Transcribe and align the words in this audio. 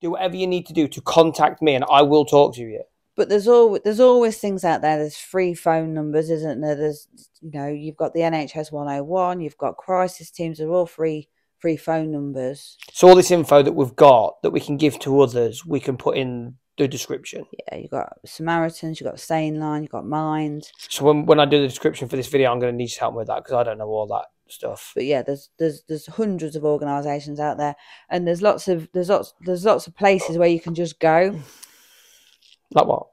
do 0.00 0.10
whatever 0.10 0.36
you 0.36 0.46
need 0.46 0.66
to 0.66 0.72
do 0.72 0.88
to 0.88 1.00
contact 1.00 1.62
me, 1.62 1.74
and 1.74 1.84
I 1.90 2.02
will 2.02 2.24
talk 2.24 2.54
to 2.56 2.62
you. 2.62 2.82
But 3.16 3.28
there's 3.28 3.48
all 3.48 3.78
there's 3.82 4.00
always 4.00 4.38
things 4.38 4.64
out 4.64 4.82
there. 4.82 4.98
There's 4.98 5.16
free 5.16 5.54
phone 5.54 5.94
numbers, 5.94 6.30
isn't 6.30 6.60
there? 6.60 6.74
There's 6.74 7.08
you 7.40 7.50
know 7.52 7.66
you've 7.66 7.96
got 7.96 8.12
the 8.12 8.20
NHS 8.20 8.72
101, 8.72 9.40
you've 9.40 9.56
got 9.56 9.76
crisis 9.76 10.30
teams. 10.30 10.58
They're 10.58 10.68
all 10.68 10.86
free 10.86 11.28
free 11.58 11.76
phone 11.76 12.12
numbers. 12.12 12.76
So 12.92 13.08
all 13.08 13.14
this 13.14 13.30
info 13.30 13.62
that 13.62 13.72
we've 13.72 13.96
got 13.96 14.42
that 14.42 14.50
we 14.50 14.60
can 14.60 14.76
give 14.76 14.98
to 15.00 15.20
others, 15.20 15.64
we 15.64 15.80
can 15.80 15.96
put 15.96 16.16
in 16.18 16.56
the 16.76 16.88
description. 16.88 17.46
Yeah, 17.52 17.78
you've 17.78 17.90
got 17.90 18.18
Samaritans, 18.24 19.00
you've 19.00 19.10
got 19.10 19.20
Sane 19.20 19.58
Line, 19.58 19.82
you've 19.82 19.92
got 19.92 20.06
Mind. 20.06 20.70
So 20.88 21.04
when 21.04 21.26
when 21.26 21.40
I 21.40 21.44
do 21.44 21.60
the 21.60 21.68
description 21.68 22.08
for 22.08 22.16
this 22.16 22.28
video, 22.28 22.52
I'm 22.52 22.58
going 22.58 22.72
to 22.72 22.76
need 22.76 22.90
your 22.90 23.00
help 23.00 23.14
with 23.14 23.28
that 23.28 23.44
because 23.44 23.54
I 23.54 23.62
don't 23.62 23.78
know 23.78 23.88
all 23.88 24.06
that 24.08 24.26
stuff. 24.48 24.92
But 24.94 25.04
yeah, 25.04 25.22
there's 25.22 25.50
there's 25.58 25.82
there's 25.88 26.06
hundreds 26.06 26.56
of 26.56 26.64
organisations 26.64 27.40
out 27.40 27.58
there, 27.58 27.76
and 28.10 28.26
there's 28.26 28.42
lots 28.42 28.68
of 28.68 28.88
there's 28.92 29.08
lots 29.08 29.34
there's 29.40 29.64
lots 29.64 29.86
of 29.86 29.96
places 29.96 30.38
where 30.38 30.48
you 30.48 30.60
can 30.60 30.74
just 30.74 31.00
go. 31.00 31.40
Like 32.72 32.88
what? 32.88 33.06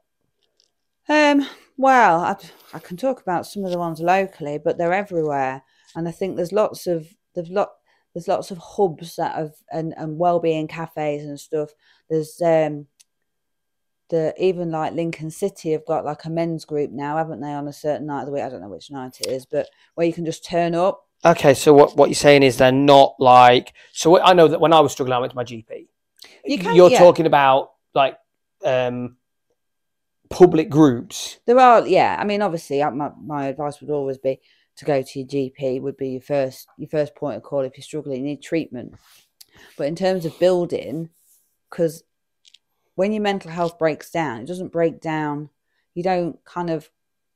Um, 1.08 1.46
well, 1.76 2.18
I, 2.20 2.36
I 2.72 2.80
can 2.80 2.96
talk 2.96 3.22
about 3.22 3.46
some 3.46 3.64
of 3.64 3.70
the 3.70 3.78
ones 3.78 4.00
locally, 4.00 4.58
but 4.58 4.78
they're 4.78 4.92
everywhere, 4.92 5.62
and 5.94 6.08
I 6.08 6.10
think 6.10 6.34
there's 6.34 6.50
lots 6.50 6.88
of 6.88 7.06
there's 7.36 7.50
lot 7.50 7.68
there's 8.14 8.26
lots 8.26 8.50
of 8.50 8.58
hubs 8.58 9.14
that 9.14 9.36
have 9.36 9.52
and 9.70 9.94
and 9.96 10.18
well-being 10.18 10.66
cafes 10.66 11.24
and 11.24 11.38
stuff. 11.38 11.70
There's 12.10 12.40
um 12.42 12.88
the 14.14 14.32
even 14.38 14.70
like 14.70 14.92
Lincoln 14.92 15.28
City 15.28 15.72
have 15.72 15.84
got 15.84 16.04
like 16.04 16.24
a 16.24 16.30
men's 16.30 16.64
group 16.64 16.92
now, 16.92 17.16
haven't 17.16 17.40
they? 17.40 17.52
On 17.52 17.66
a 17.66 17.72
certain 17.72 18.06
night 18.06 18.20
of 18.20 18.26
the 18.26 18.32
week, 18.32 18.44
I 18.44 18.48
don't 18.48 18.60
know 18.60 18.68
which 18.68 18.90
night 18.90 19.20
it 19.20 19.26
is, 19.26 19.44
but 19.44 19.68
where 19.96 20.06
you 20.06 20.12
can 20.12 20.24
just 20.24 20.44
turn 20.44 20.74
up. 20.74 21.04
Okay, 21.24 21.52
so 21.52 21.74
what 21.74 21.96
what 21.96 22.08
you're 22.08 22.14
saying 22.14 22.44
is 22.44 22.56
they're 22.56 22.70
not 22.70 23.16
like 23.18 23.72
so. 23.92 24.20
I 24.22 24.32
know 24.32 24.46
that 24.46 24.60
when 24.60 24.72
I 24.72 24.78
was 24.78 24.92
struggling, 24.92 25.16
I 25.16 25.18
went 25.18 25.32
to 25.32 25.36
my 25.36 25.42
GP. 25.42 25.88
You 26.44 26.58
can, 26.58 26.76
You're 26.76 26.90
yeah. 26.90 26.98
talking 26.98 27.26
about 27.26 27.72
like 27.92 28.16
um 28.64 29.16
public 30.30 30.70
groups. 30.70 31.40
There 31.46 31.58
are, 31.58 31.84
yeah. 31.86 32.16
I 32.18 32.24
mean, 32.24 32.40
obviously, 32.40 32.84
my 32.84 33.10
my 33.20 33.46
advice 33.46 33.80
would 33.80 33.90
always 33.90 34.18
be 34.18 34.38
to 34.76 34.84
go 34.84 35.02
to 35.02 35.18
your 35.18 35.26
GP. 35.26 35.82
Would 35.82 35.96
be 35.96 36.10
your 36.10 36.22
first 36.22 36.68
your 36.78 36.88
first 36.88 37.16
point 37.16 37.36
of 37.36 37.42
call 37.42 37.62
if 37.62 37.76
you're 37.76 37.82
struggling, 37.82 38.18
you 38.18 38.26
need 38.26 38.42
treatment. 38.42 38.94
But 39.76 39.88
in 39.88 39.96
terms 39.96 40.24
of 40.24 40.38
building, 40.38 41.10
because 41.68 42.04
when 42.94 43.12
your 43.12 43.22
mental 43.22 43.50
health 43.50 43.78
breaks 43.78 44.10
down, 44.10 44.40
it 44.40 44.46
doesn't 44.46 44.72
break 44.72 45.00
down. 45.00 45.50
You 45.94 46.02
don't 46.02 46.44
kind 46.44 46.70
of 46.70 46.90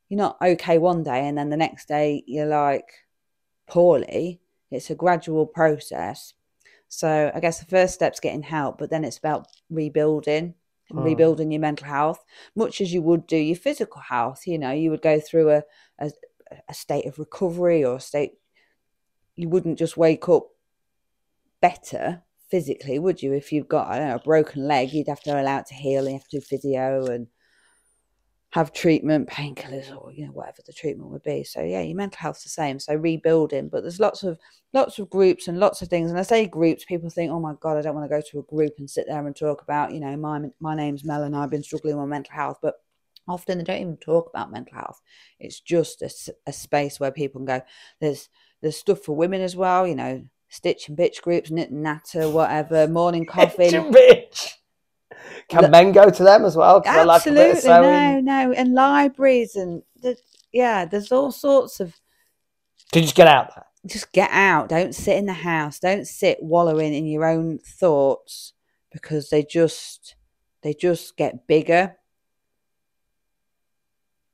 you're 0.09 0.19
not 0.19 0.39
okay 0.41 0.79
one 0.79 1.03
day 1.03 1.27
and 1.29 1.37
then 1.37 1.51
the 1.51 1.57
next 1.57 1.87
day 1.89 2.23
you're 2.27 2.47
like 2.47 2.91
poorly. 3.67 4.41
It's 4.71 4.91
a 4.91 4.95
gradual 4.95 5.47
process. 5.47 6.35
So 6.89 7.31
I 7.35 7.41
guess 7.41 7.59
the 7.61 7.67
first 7.67 7.95
step's 7.95 8.21
getting 8.21 8.43
help, 8.43 8.79
but 8.79 8.91
then 8.91 9.05
it's 9.05 9.19
about 9.19 9.49
rebuilding 9.71 10.55
and 10.91 10.99
Mm. 10.99 11.05
rebuilding 11.05 11.53
your 11.53 11.61
mental 11.61 11.87
health, 11.87 12.25
much 12.57 12.81
as 12.81 12.95
you 12.95 13.03
would 13.03 13.27
do 13.27 13.37
your 13.37 13.57
physical 13.57 14.01
health. 14.01 14.47
You 14.47 14.59
know, 14.59 14.71
you 14.71 14.91
would 14.91 15.03
go 15.03 15.21
through 15.21 15.51
a, 15.51 15.63
a, 15.99 16.11
a 16.67 16.73
state 16.75 17.05
of 17.05 17.19
recovery 17.19 17.85
or 17.85 17.97
a 17.97 18.01
state, 18.01 18.39
you 19.37 19.51
wouldn't 19.51 19.79
just 19.79 19.99
wake 19.99 20.29
up 20.31 20.49
better 21.61 22.23
physically, 22.51 22.99
would 22.99 23.23
you? 23.23 23.33
If 23.33 23.53
you've 23.53 23.69
got, 23.69 23.97
know, 23.99 24.15
a 24.15 24.19
broken 24.19 24.67
leg, 24.67 24.93
you'd 24.93 25.09
have 25.09 25.23
to 25.23 25.41
allow 25.41 25.59
it 25.59 25.67
to 25.67 25.75
heal 25.75 26.01
and 26.01 26.13
you 26.13 26.19
have 26.19 26.29
to 26.29 26.39
do 26.39 26.41
physio 26.41 27.07
and 27.07 27.29
have 28.51 28.73
treatment, 28.73 29.29
painkillers, 29.29 29.95
or 29.95 30.11
you 30.13 30.25
know 30.25 30.33
whatever 30.33 30.63
the 30.67 30.73
treatment 30.73 31.11
would 31.11 31.23
be. 31.23 31.45
So 31.45 31.63
yeah, 31.63 31.83
your 31.83 31.97
mental 31.97 32.19
health's 32.19 32.45
the 32.45 32.49
same. 32.49 32.79
So 32.79 32.95
rebuilding, 32.95 33.69
but 33.69 33.83
there's 33.83 34.01
lots 34.01 34.23
of 34.23 34.39
lots 34.73 34.99
of 34.99 35.11
groups 35.11 35.49
and 35.49 35.61
lots 35.61 35.83
of 35.83 35.89
things. 35.89 36.11
And 36.11 36.19
I 36.19 36.23
say 36.23 36.47
groups, 36.47 36.85
people 36.85 37.11
think, 37.11 37.31
oh 37.31 37.41
my 37.41 37.55
god, 37.61 37.77
I 37.77 37.83
don't 37.83 37.95
want 37.95 38.11
to 38.11 38.17
go 38.17 38.23
to 38.31 38.39
a 38.39 38.55
group 38.55 38.73
and 38.79 38.89
sit 38.89 39.07
there 39.07 39.27
and 39.27 39.37
talk 39.37 39.61
about, 39.63 39.93
you 39.93 40.01
know, 40.01 40.17
my 40.17 40.41
my 40.61 40.75
name's 40.75 41.05
Mel 41.05 41.25
and 41.25 41.37
I've 41.37 41.51
been 41.51 41.63
struggling 41.63 41.99
with 41.99 42.09
mental 42.09 42.35
health, 42.35 42.59
but 42.63 42.77
often 43.29 43.59
they 43.59 43.65
don't 43.65 43.83
even 43.83 43.97
talk 43.99 44.31
about 44.31 44.51
mental 44.51 44.75
health. 44.75 45.01
It's 45.39 45.61
just 45.61 46.03
a 46.47 46.53
space 46.53 46.99
where 46.99 47.11
people 47.11 47.41
can 47.41 47.47
go. 47.47 47.61
There's 48.01 48.31
there's 48.63 48.79
stuff 48.79 49.03
for 49.03 49.15
women 49.15 49.43
as 49.43 49.57
well, 49.57 49.87
you 49.87 49.95
know, 49.95 50.25
stitch 50.49 50.89
and 50.89 50.97
bitch 50.99 51.21
groups, 51.23 51.51
knit 51.51 51.71
and 51.71 51.83
natter, 51.83 52.29
whatever, 52.31 52.87
morning 52.89 53.27
coffee. 53.31 53.71
Bitch, 53.71 53.93
bitch. 53.93 54.53
Can 55.49 55.63
Look- 55.63 55.71
men 55.71 55.93
go 55.93 56.11
to 56.11 56.23
them 56.23 56.45
as 56.45 56.57
well? 56.57 56.81
'Cause 56.83 56.95
I 56.97 57.05
like 57.05 57.27
a 57.27 57.31
bit 57.33 57.51
of 57.51 57.57
Absolutely, 57.57 57.61
sewing. 57.61 58.25
no, 58.25 58.45
no, 58.47 58.53
and 58.53 58.75
libraries 58.75 59.57
and 59.57 59.83
the, 60.03 60.17
yeah, 60.53 60.85
there's 60.85 61.13
all 61.13 61.33
sorts 61.33 61.81
of. 61.81 61.95
To 62.93 63.01
just 63.01 63.15
get 63.15 63.27
out 63.27 63.55
there. 63.55 63.65
Just 63.87 64.13
get 64.13 64.31
out. 64.33 64.69
Don't 64.69 64.95
sit 64.95 65.17
in 65.17 65.27
the 65.27 65.33
house. 65.33 65.79
Don't 65.79 66.07
sit 66.07 66.39
wallowing 66.43 66.93
in 66.95 67.07
your 67.07 67.25
own 67.25 67.59
thoughts 67.59 68.53
because 68.93 69.31
they 69.31 69.43
just 69.45 70.15
they 70.63 70.75
just 70.75 71.17
get 71.17 71.47
bigger. 71.47 71.97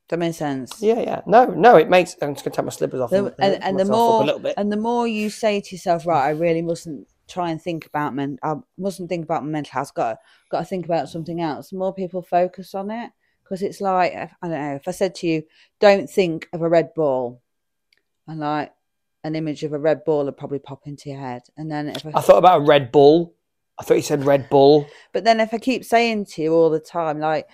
That 0.08 0.18
makes 0.18 0.36
sense? 0.36 0.82
Yeah, 0.82 1.00
yeah. 1.00 1.22
No, 1.26 1.46
no, 1.46 1.76
it 1.76 1.88
makes. 1.88 2.14
I'm 2.20 2.34
just 2.34 2.44
gonna 2.44 2.54
take 2.54 2.64
my 2.64 2.70
slippers 2.70 3.00
off. 3.00 3.10
The- 3.10 3.34
and, 3.38 3.62
and 3.64 3.80
the 3.80 3.84
more 3.86 4.22
a 4.22 4.26
little 4.26 4.40
bit. 4.40 4.54
and 4.56 4.70
the 4.70 4.76
more 4.76 5.06
you 5.08 5.30
say 5.30 5.60
to 5.60 5.74
yourself, 5.74 6.06
right, 6.06 6.26
I 6.26 6.30
really 6.30 6.60
mustn't 6.62 7.08
try 7.26 7.50
and 7.50 7.60
think 7.60 7.86
about 7.86 8.14
men. 8.14 8.38
I 8.42 8.56
mustn't 8.76 9.08
think 9.08 9.24
about 9.24 9.44
my 9.44 9.48
mental 9.50 9.72
health. 9.72 9.88
I've 9.92 9.94
got 9.94 10.18
got 10.50 10.58
to 10.60 10.64
think 10.66 10.84
about 10.84 11.08
something 11.08 11.40
else. 11.40 11.70
The 11.70 11.76
more 11.76 11.94
people 11.94 12.20
focus 12.20 12.74
on 12.74 12.90
it, 12.90 13.10
because 13.42 13.62
it's 13.62 13.80
like 13.80 14.12
I 14.14 14.28
don't 14.42 14.50
know. 14.50 14.74
If 14.74 14.86
I 14.86 14.90
said 14.90 15.14
to 15.16 15.26
you, 15.26 15.42
don't 15.80 16.08
think 16.08 16.48
of 16.52 16.60
a 16.60 16.68
red 16.68 16.92
ball, 16.94 17.40
and 18.28 18.40
like 18.40 18.72
an 19.24 19.34
image 19.34 19.62
of 19.64 19.72
a 19.72 19.78
red 19.78 20.04
ball 20.04 20.26
would 20.26 20.36
probably 20.36 20.58
pop 20.58 20.86
into 20.86 21.08
your 21.08 21.18
head. 21.18 21.42
And 21.56 21.70
then 21.70 21.88
if 21.88 22.04
I, 22.04 22.10
I 22.16 22.20
thought 22.20 22.38
about 22.38 22.60
a 22.60 22.64
Red 22.64 22.92
Bull. 22.92 23.34
I 23.76 23.82
thought 23.82 23.94
you 23.94 24.02
said 24.02 24.24
Red 24.24 24.48
Bull. 24.50 24.86
but 25.12 25.24
then 25.24 25.40
if 25.40 25.52
I 25.52 25.58
keep 25.58 25.84
saying 25.84 26.26
to 26.26 26.42
you 26.42 26.54
all 26.54 26.70
the 26.70 26.78
time, 26.78 27.18
like, 27.18 27.48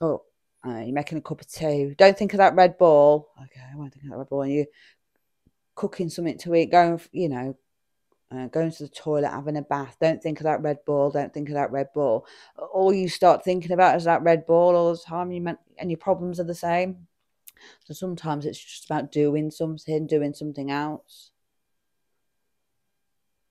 oh, 0.00 0.22
uh, 0.66 0.80
you're 0.80 0.92
making 0.92 1.18
a 1.18 1.22
cup 1.22 1.40
of 1.40 1.50
tea, 1.50 1.94
don't 1.96 2.18
think 2.18 2.32
of 2.34 2.38
that 2.38 2.54
red 2.54 2.76
ball. 2.76 3.28
Okay, 3.40 3.60
I 3.72 3.76
won't 3.76 3.92
think 3.92 4.04
of 4.04 4.10
that 4.10 4.16
red 4.18 4.28
ball. 4.28 4.42
And 4.42 4.52
you 4.52 4.66
cooking 5.74 6.08
something 6.08 6.38
to 6.38 6.54
eat, 6.54 6.72
going, 6.72 7.00
you 7.12 7.28
know, 7.28 7.56
uh, 8.32 8.46
going 8.46 8.72
to 8.72 8.82
the 8.82 8.88
toilet, 8.88 9.28
having 9.28 9.56
a 9.56 9.62
bath. 9.62 9.96
Don't 10.00 10.20
think 10.20 10.40
of 10.40 10.44
that 10.44 10.62
red 10.62 10.78
ball. 10.84 11.10
Don't 11.10 11.32
think 11.32 11.48
of 11.48 11.54
that 11.54 11.70
red 11.70 11.88
ball. 11.94 12.26
All 12.72 12.92
you 12.92 13.08
start 13.08 13.44
thinking 13.44 13.72
about 13.72 13.96
is 13.96 14.04
that 14.04 14.22
red 14.22 14.46
ball 14.46 14.74
all 14.74 14.92
the 14.92 15.00
time. 15.00 15.30
You 15.30 15.40
meant, 15.40 15.58
and 15.78 15.90
your 15.90 15.98
problems 15.98 16.40
are 16.40 16.44
the 16.44 16.54
same. 16.54 17.06
So 17.84 17.94
sometimes 17.94 18.44
it's 18.44 18.58
just 18.58 18.86
about 18.86 19.12
doing 19.12 19.50
something, 19.50 20.06
doing 20.06 20.34
something 20.34 20.70
else, 20.70 21.30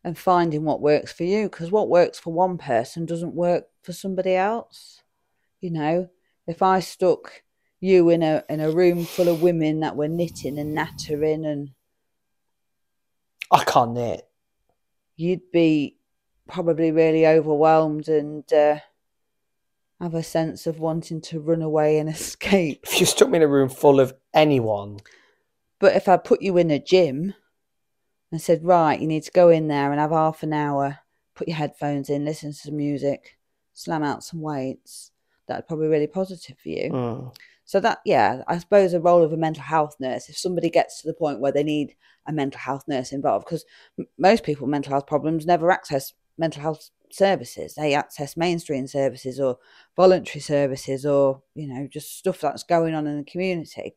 and 0.03 0.17
finding 0.17 0.65
what 0.65 0.81
works 0.81 1.13
for 1.13 1.23
you. 1.23 1.49
Because 1.49 1.71
what 1.71 1.89
works 1.89 2.19
for 2.19 2.33
one 2.33 2.57
person 2.57 3.05
doesn't 3.05 3.33
work 3.33 3.67
for 3.81 3.93
somebody 3.93 4.35
else. 4.35 5.01
You 5.61 5.71
know, 5.71 6.09
if 6.47 6.61
I 6.61 6.79
stuck 6.79 7.43
you 7.79 8.09
in 8.09 8.23
a 8.23 8.43
in 8.49 8.59
a 8.59 8.71
room 8.71 9.05
full 9.05 9.27
of 9.27 9.41
women 9.41 9.81
that 9.81 9.95
were 9.95 10.07
knitting 10.07 10.57
and 10.57 10.73
nattering 10.73 11.45
and 11.45 11.71
I 13.51 13.63
can't 13.63 13.93
knit. 13.93 14.27
you'd 15.15 15.51
be 15.51 15.97
probably 16.47 16.91
really 16.91 17.25
overwhelmed 17.27 18.07
and 18.07 18.51
uh, 18.53 18.79
have 20.01 20.13
a 20.13 20.23
sense 20.23 20.67
of 20.67 20.79
wanting 20.79 21.21
to 21.21 21.39
run 21.39 21.61
away 21.61 21.97
and 21.99 22.09
escape. 22.17 22.85
If 22.87 22.99
you 22.99 23.05
stuck 23.05 23.29
me 23.29 23.37
in 23.37 23.43
a 23.43 23.47
room 23.47 23.69
full 23.69 23.99
of 23.99 24.13
anyone, 24.33 24.99
But 25.79 25.95
if 25.95 26.07
I 26.07 26.17
put 26.17 26.41
you 26.41 26.57
in 26.57 26.71
a 26.71 26.79
gym 26.79 27.33
and 28.31 28.41
said, 28.41 28.63
right, 28.63 28.99
you 28.99 29.07
need 29.07 29.23
to 29.23 29.31
go 29.31 29.49
in 29.49 29.67
there 29.67 29.91
and 29.91 29.99
have 29.99 30.11
half 30.11 30.43
an 30.43 30.53
hour, 30.53 30.99
put 31.35 31.47
your 31.47 31.57
headphones 31.57 32.09
in, 32.09 32.25
listen 32.25 32.51
to 32.51 32.57
some 32.57 32.77
music, 32.77 33.37
slam 33.73 34.03
out 34.03 34.23
some 34.23 34.41
weights, 34.41 35.11
that'd 35.47 35.67
probably 35.67 35.87
be 35.87 35.91
really 35.91 36.07
positive 36.07 36.57
for 36.59 36.69
you. 36.69 36.91
mm, 36.91 37.33
So 37.65 37.79
that, 37.79 37.99
yeah, 38.05 38.43
I 38.47 38.59
suppose 38.59 38.91
the 38.91 39.01
role 39.01 39.23
of 39.23 39.33
a 39.33 39.37
mental 39.37 39.63
health 39.63 39.95
nurse, 39.99 40.29
if 40.29 40.37
somebody 40.37 40.69
gets 40.69 41.01
to 41.01 41.07
the 41.07 41.13
point 41.13 41.39
where 41.39 41.51
they 41.51 41.63
need 41.63 41.95
a 42.27 42.31
mental 42.31 42.59
health 42.59 42.83
nurse 42.87 43.11
involved, 43.11 43.45
because 43.45 43.65
m- 43.97 44.07
most 44.17 44.43
people 44.43 44.65
with 44.65 44.71
mental 44.71 44.91
health 44.91 45.07
problems 45.07 45.45
never 45.45 45.71
access 45.71 46.13
mental 46.37 46.61
health 46.61 46.89
services. 47.11 47.75
They 47.75 47.93
access 47.93 48.37
mainstream 48.37 48.87
services 48.87 49.39
or 49.39 49.57
voluntary 49.95 50.41
services 50.41 51.05
or, 51.05 51.41
you 51.55 51.67
know, 51.67 51.87
just 51.91 52.17
stuff 52.17 52.41
that's 52.41 52.63
going 52.63 52.93
on 52.93 53.07
in 53.07 53.17
the 53.17 53.23
community. 53.23 53.95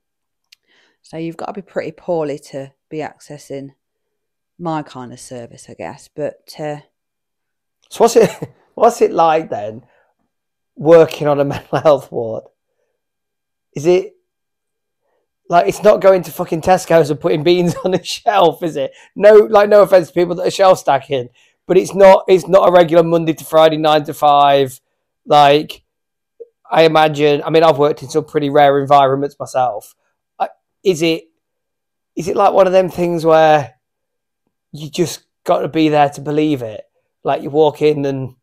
So 1.03 1.17
you've 1.17 1.37
got 1.37 1.47
to 1.47 1.53
be 1.53 1.63
pretty 1.63 1.93
poorly 1.93 2.39
to 2.51 2.73
be 2.89 2.99
accessing 2.99 3.71
my 4.59 4.83
kind 4.83 5.13
of 5.13 5.21
service, 5.21 5.67
I 5.69 5.75
guess. 5.75 6.09
But 6.15 6.55
uh, 6.59 6.81
so 7.91 8.05
what's 8.05 8.17
it? 8.17 8.31
What's 8.75 9.03
it 9.03 9.11
like 9.11 9.51
then? 9.51 9.83
Working 10.79 11.27
on 11.27 11.41
a 11.41 11.45
mental 11.45 11.81
health 11.81 12.11
ward. 12.11 12.45
Is 13.75 13.85
it 13.85 14.15
like 15.49 15.67
it's 15.67 15.83
not 15.83 16.01
going 16.01 16.23
to 16.23 16.31
fucking 16.31 16.61
Tesco's 16.61 17.11
and 17.11 17.21
putting 17.21 17.43
beans 17.43 17.75
on 17.85 17.95
a 17.95 18.03
shelf, 18.03 18.63
is 18.63 18.77
it? 18.77 18.93
No, 19.17 19.35
like 19.35 19.69
no 19.69 19.83
offense 19.83 20.09
to 20.09 20.15
people 20.15 20.35
that 20.37 20.47
are 20.47 20.51
shelf 20.51 20.79
stacking, 20.79 21.29
but 21.67 21.77
it's 21.77 21.95
not. 21.95 22.25
It's 22.29 22.47
not 22.47 22.69
a 22.69 22.73
regular 22.73 23.03
Monday 23.03 23.33
to 23.35 23.45
Friday 23.45 23.77
nine 23.77 24.05
to 24.05 24.15
five. 24.15 24.81
Like 25.27 25.83
I 26.71 26.83
imagine. 26.85 27.43
I 27.43 27.51
mean, 27.51 27.65
I've 27.65 27.79
worked 27.79 28.03
in 28.03 28.09
some 28.09 28.25
pretty 28.25 28.51
rare 28.51 28.79
environments 28.79 29.39
myself. 29.39 29.95
I, 30.39 30.49
is 30.85 31.03
it? 31.03 31.25
Is 32.15 32.29
it 32.29 32.37
like 32.37 32.53
one 32.53 32.67
of 32.67 32.73
them 32.73 32.89
things 32.89 33.25
where 33.25 33.75
you 34.73 34.91
just 34.91 35.25
got 35.45 35.61
to 35.61 35.69
be 35.69 35.89
there 35.89 36.11
to 36.11 36.21
believe 36.21 36.63
it? 36.63 36.83
Like 37.25 37.43
you 37.43 37.51
walk 37.51 37.81
in 37.81 38.05
and 38.05 38.35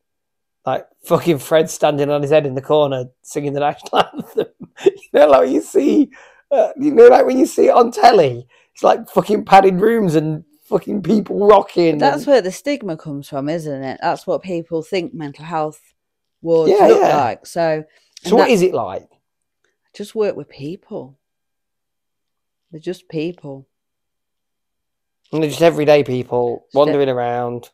like 0.66 0.88
fucking 1.04 1.40
Fred 1.40 1.70
standing 1.70 2.10
on 2.10 2.22
his 2.22 2.32
head 2.32 2.46
in 2.46 2.56
the 2.56 2.62
corner 2.62 3.06
singing 3.22 3.54
the 3.54 3.60
national 3.60 4.04
anthem. 4.14 4.48
you 4.84 4.92
know, 5.14 5.28
like 5.30 5.50
you 5.50 5.62
see, 5.62 6.10
uh, 6.52 6.70
you 6.78 6.92
know, 6.92 7.08
like 7.08 7.26
when 7.26 7.38
you 7.38 7.46
see 7.46 7.68
it 7.68 7.74
on 7.76 7.92
telly, 7.92 8.48
it's 8.74 8.84
like 8.84 9.08
fucking 9.10 9.46
padded 9.46 9.80
rooms 9.80 10.16
and 10.16 10.44
fucking 10.64 11.04
people 11.04 11.48
rocking. 11.48 11.98
That's 12.00 12.18
and- 12.24 12.28
where 12.28 12.42
the 12.42 12.52
stigma 12.52 12.98
comes 12.98 13.30
from, 13.30 13.48
isn't 13.50 13.84
it? 13.84 14.00
That's 14.02 14.26
what 14.26 14.42
people 14.42 14.82
think 14.82 15.14
mental 15.14 15.46
health 15.46 15.80
wards 16.42 16.72
Yeah, 16.72 16.88
look 16.88 17.02
yeah. 17.02 17.18
like. 17.18 17.46
So, 17.46 17.84
so 18.24 18.36
what 18.36 18.46
that- 18.48 18.52
is 18.54 18.62
it 18.62 18.74
like? 18.74 19.08
just 19.94 20.14
work 20.16 20.36
with 20.36 20.50
people. 20.50 21.18
They're 22.72 22.82
just 22.82 23.08
people. 23.08 23.66
And 25.32 25.42
they're 25.42 25.50
just 25.50 25.62
everyday 25.62 26.04
people 26.04 26.66
Just 26.68 26.76
wandering 26.76 27.08
around. 27.08 27.70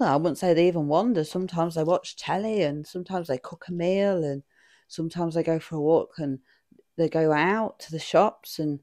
Well, 0.00 0.14
I 0.14 0.16
wouldn't 0.16 0.38
say 0.38 0.54
they 0.54 0.66
even 0.66 0.88
wander. 0.88 1.24
Sometimes 1.24 1.74
they 1.74 1.84
watch 1.84 2.16
telly 2.16 2.62
and 2.62 2.86
sometimes 2.86 3.28
they 3.28 3.36
cook 3.36 3.66
a 3.68 3.72
meal 3.72 4.24
and 4.24 4.42
sometimes 4.88 5.34
they 5.34 5.42
go 5.42 5.58
for 5.60 5.76
a 5.76 5.80
walk 5.80 6.14
and 6.18 6.38
they 6.96 7.08
go 7.10 7.32
out 7.32 7.80
to 7.80 7.92
the 7.92 7.98
shops 7.98 8.58
and 8.58 8.80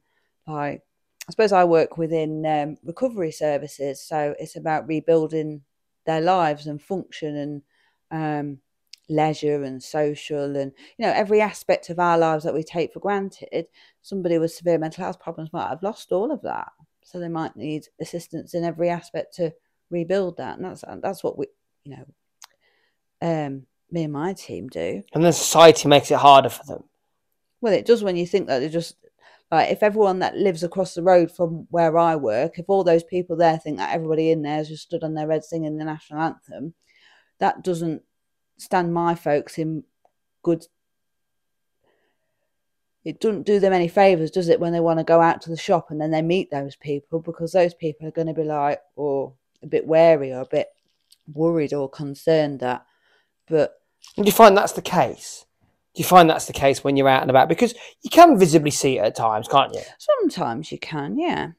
like 0.47 0.83
I 1.27 1.31
suppose 1.31 1.51
I 1.51 1.63
work 1.65 1.97
within 1.97 2.45
um, 2.45 2.77
recovery 2.83 3.31
services, 3.31 4.01
so 4.01 4.35
it's 4.39 4.55
about 4.55 4.87
rebuilding 4.87 5.63
their 6.05 6.21
lives 6.21 6.67
and 6.67 6.81
function 6.81 7.35
and 7.35 7.63
um, 8.11 8.59
leisure 9.09 9.63
and 9.63 9.83
social 9.83 10.55
and 10.55 10.71
you 10.97 11.05
know 11.05 11.13
every 11.13 11.41
aspect 11.41 11.89
of 11.89 11.99
our 11.99 12.17
lives 12.17 12.43
that 12.45 12.53
we 12.53 12.63
take 12.63 12.93
for 12.93 12.99
granted. 12.99 13.67
Somebody 14.03 14.37
with 14.37 14.53
severe 14.53 14.77
mental 14.77 15.03
health 15.03 15.19
problems 15.19 15.51
might 15.51 15.69
have 15.69 15.83
lost 15.83 16.11
all 16.11 16.31
of 16.31 16.43
that, 16.43 16.71
so 17.03 17.19
they 17.19 17.27
might 17.29 17.55
need 17.57 17.87
assistance 17.99 18.53
in 18.53 18.63
every 18.63 18.89
aspect 18.89 19.35
to 19.35 19.53
rebuild 19.89 20.37
that, 20.37 20.57
and 20.57 20.65
that's 20.65 20.83
that's 21.01 21.23
what 21.23 21.37
we 21.37 21.47
you 21.83 21.95
know 21.97 22.05
um, 23.21 23.63
me 23.91 24.03
and 24.03 24.13
my 24.13 24.33
team 24.33 24.67
do. 24.67 25.03
And 25.13 25.23
then 25.23 25.33
society 25.33 25.87
makes 25.87 26.11
it 26.11 26.17
harder 26.17 26.49
for 26.49 26.63
them. 26.65 26.83
Well, 27.61 27.73
it 27.73 27.85
does 27.85 28.03
when 28.03 28.17
you 28.17 28.27
think 28.27 28.47
that 28.47 28.59
they're 28.59 28.69
just 28.69 28.95
like 29.51 29.71
if 29.71 29.81
everyone 29.81 30.19
that 30.19 30.35
lives 30.35 30.63
across 30.63 30.93
the 30.93 31.03
road 31.03 31.31
from 31.31 31.67
where 31.69 31.97
I 31.97 32.15
work, 32.15 32.59
if 32.59 32.65
all 32.67 32.83
those 32.83 33.03
people 33.03 33.35
there 33.35 33.57
think 33.57 33.77
that 33.77 33.93
everybody 33.93 34.31
in 34.31 34.41
there 34.41 34.57
has 34.57 34.67
just 34.67 34.83
stood 34.83 35.03
on 35.03 35.13
their 35.13 35.31
head 35.31 35.43
singing 35.43 35.77
the 35.77 35.85
national 35.85 36.21
anthem, 36.21 36.73
that 37.39 37.63
doesn't 37.63 38.03
stand 38.57 38.93
my 38.93 39.15
folks 39.15 39.57
in 39.57 39.83
good. 40.43 40.65
It 43.05 43.21
doesn't 43.21 43.45
do 43.45 43.61
them 43.61 43.71
any 43.71 43.87
favors, 43.87 44.31
does 44.31 44.49
it, 44.49 44.59
when 44.59 44.73
they 44.73 44.81
want 44.81 44.99
to 44.99 45.05
go 45.05 45.21
out 45.21 45.41
to 45.43 45.49
the 45.49 45.55
shop 45.55 45.91
and 45.91 46.01
then 46.01 46.11
they 46.11 46.21
meet 46.21 46.51
those 46.51 46.75
people 46.75 47.21
because 47.21 47.53
those 47.53 47.73
people 47.73 48.05
are 48.05 48.11
going 48.11 48.27
to 48.27 48.33
be 48.33 48.43
like, 48.43 48.81
or 48.97 49.33
a 49.63 49.67
bit 49.67 49.85
wary 49.85 50.31
or 50.31 50.41
a 50.41 50.45
bit 50.45 50.67
worried 51.31 51.73
or 51.73 51.89
concerned 51.89 52.59
that. 52.59 52.85
But 53.47 53.75
And 54.15 54.25
do 54.25 54.29
you 54.29 54.35
find 54.35 54.55
that's 54.55 54.73
the 54.73 54.81
case? 54.81 55.45
Do 55.93 56.01
you 56.01 56.07
find 56.07 56.29
that's 56.29 56.45
the 56.45 56.53
case 56.53 56.83
when 56.83 56.95
you're 56.95 57.09
out 57.09 57.21
and 57.21 57.31
about? 57.31 57.49
Because 57.49 57.73
you 58.03 58.09
can 58.09 58.37
visibly 58.37 58.71
see 58.71 58.99
it 58.99 59.05
at 59.05 59.15
times, 59.15 59.47
can't 59.47 59.73
you? 59.73 59.81
sometimes 59.97 60.71
you 60.71 60.77
can, 60.77 61.17
yeah. 61.17 61.51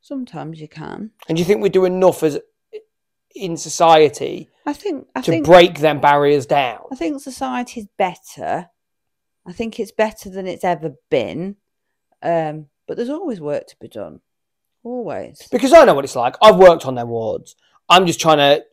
Sometimes 0.00 0.60
you 0.60 0.68
can. 0.68 1.10
And 1.28 1.36
do 1.36 1.40
you 1.40 1.44
think 1.44 1.62
we 1.62 1.68
do 1.68 1.84
enough 1.84 2.22
as 2.22 2.38
in 3.34 3.56
society 3.56 4.48
I 4.64 4.72
think 4.72 5.08
I 5.14 5.20
to 5.20 5.30
think 5.30 5.46
break 5.46 5.80
them 5.80 6.00
barriers 6.00 6.46
down? 6.46 6.82
I 6.92 6.94
think 6.94 7.20
society's 7.20 7.88
better. 7.96 8.70
I 9.44 9.52
think 9.52 9.80
it's 9.80 9.92
better 9.92 10.30
than 10.30 10.46
it's 10.46 10.64
ever 10.64 10.94
been. 11.10 11.56
Um, 12.22 12.66
but 12.86 12.96
there's 12.96 13.10
always 13.10 13.40
work 13.40 13.66
to 13.66 13.76
be 13.80 13.88
done. 13.88 14.20
Always. 14.86 15.48
Because 15.50 15.72
I 15.72 15.84
know 15.84 15.94
what 15.94 16.04
it's 16.04 16.14
like. 16.14 16.36
I've 16.40 16.58
worked 16.58 16.86
on 16.86 16.94
their 16.94 17.06
wards. 17.06 17.56
I'm 17.88 18.06
just 18.06 18.20
trying 18.20 18.38
to. 18.38 18.64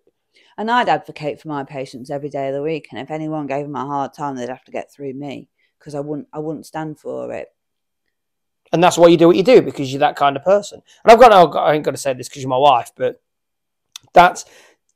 And 0.59 0.69
I'd 0.69 0.87
advocate 0.87 1.41
for 1.41 1.47
my 1.47 1.63
patients 1.63 2.11
every 2.11 2.29
day 2.29 2.49
of 2.49 2.53
the 2.53 2.61
week. 2.61 2.89
And 2.91 3.01
if 3.01 3.09
anyone 3.09 3.47
gave 3.47 3.65
them 3.65 3.75
a 3.75 3.83
hard 3.83 4.13
time, 4.13 4.35
they'd 4.35 4.47
have 4.47 4.63
to 4.65 4.71
get 4.71 4.93
through 4.93 5.15
me 5.15 5.49
because 5.79 5.95
I 5.95 6.01
wouldn't 6.01 6.27
I 6.31 6.37
wouldn't 6.37 6.67
stand 6.67 6.99
for 6.99 7.33
it. 7.33 7.47
And 8.71 8.83
that's 8.83 8.95
why 8.95 9.07
you 9.07 9.17
do 9.17 9.25
what 9.25 9.37
you 9.37 9.41
do 9.41 9.63
because 9.63 9.91
you're 9.91 10.01
that 10.01 10.15
kind 10.15 10.37
of 10.37 10.43
person. 10.43 10.83
And 11.03 11.11
I've 11.11 11.19
got, 11.19 11.31
no- 11.31 11.59
I 11.59 11.73
ain't 11.73 11.83
got 11.83 11.91
to 11.91 11.97
say 11.97 12.13
this 12.13 12.29
because 12.29 12.43
you're 12.43 12.49
my 12.49 12.57
wife, 12.57 12.91
but 12.95 13.19
that's 14.13 14.45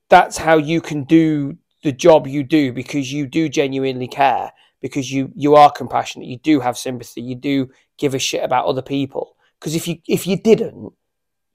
that's 0.10 0.38
how 0.38 0.58
you 0.58 0.82
can 0.82 1.04
do 1.04 1.58
the 1.82 1.92
job 1.92 2.28
you 2.28 2.44
do 2.44 2.72
because 2.72 3.12
you 3.12 3.26
do 3.26 3.50
genuinely 3.50 4.08
care 4.08 4.52
because 4.82 5.12
you 5.12 5.32
you 5.36 5.56
are 5.56 5.72
compassionate. 5.72 6.28
You 6.28 6.38
do 6.38 6.60
have 6.60 6.78
sympathy. 6.78 7.24
You 7.24 7.34
do 7.34 7.70
give 7.98 8.14
a 8.14 8.20
shit 8.20 8.44
about 8.44 8.68
other 8.68 8.84
people. 8.84 9.36
Because 9.60 9.74
if 9.74 9.88
you 9.88 9.96
if 10.08 10.28
you 10.28 10.40
didn't, 10.40 10.94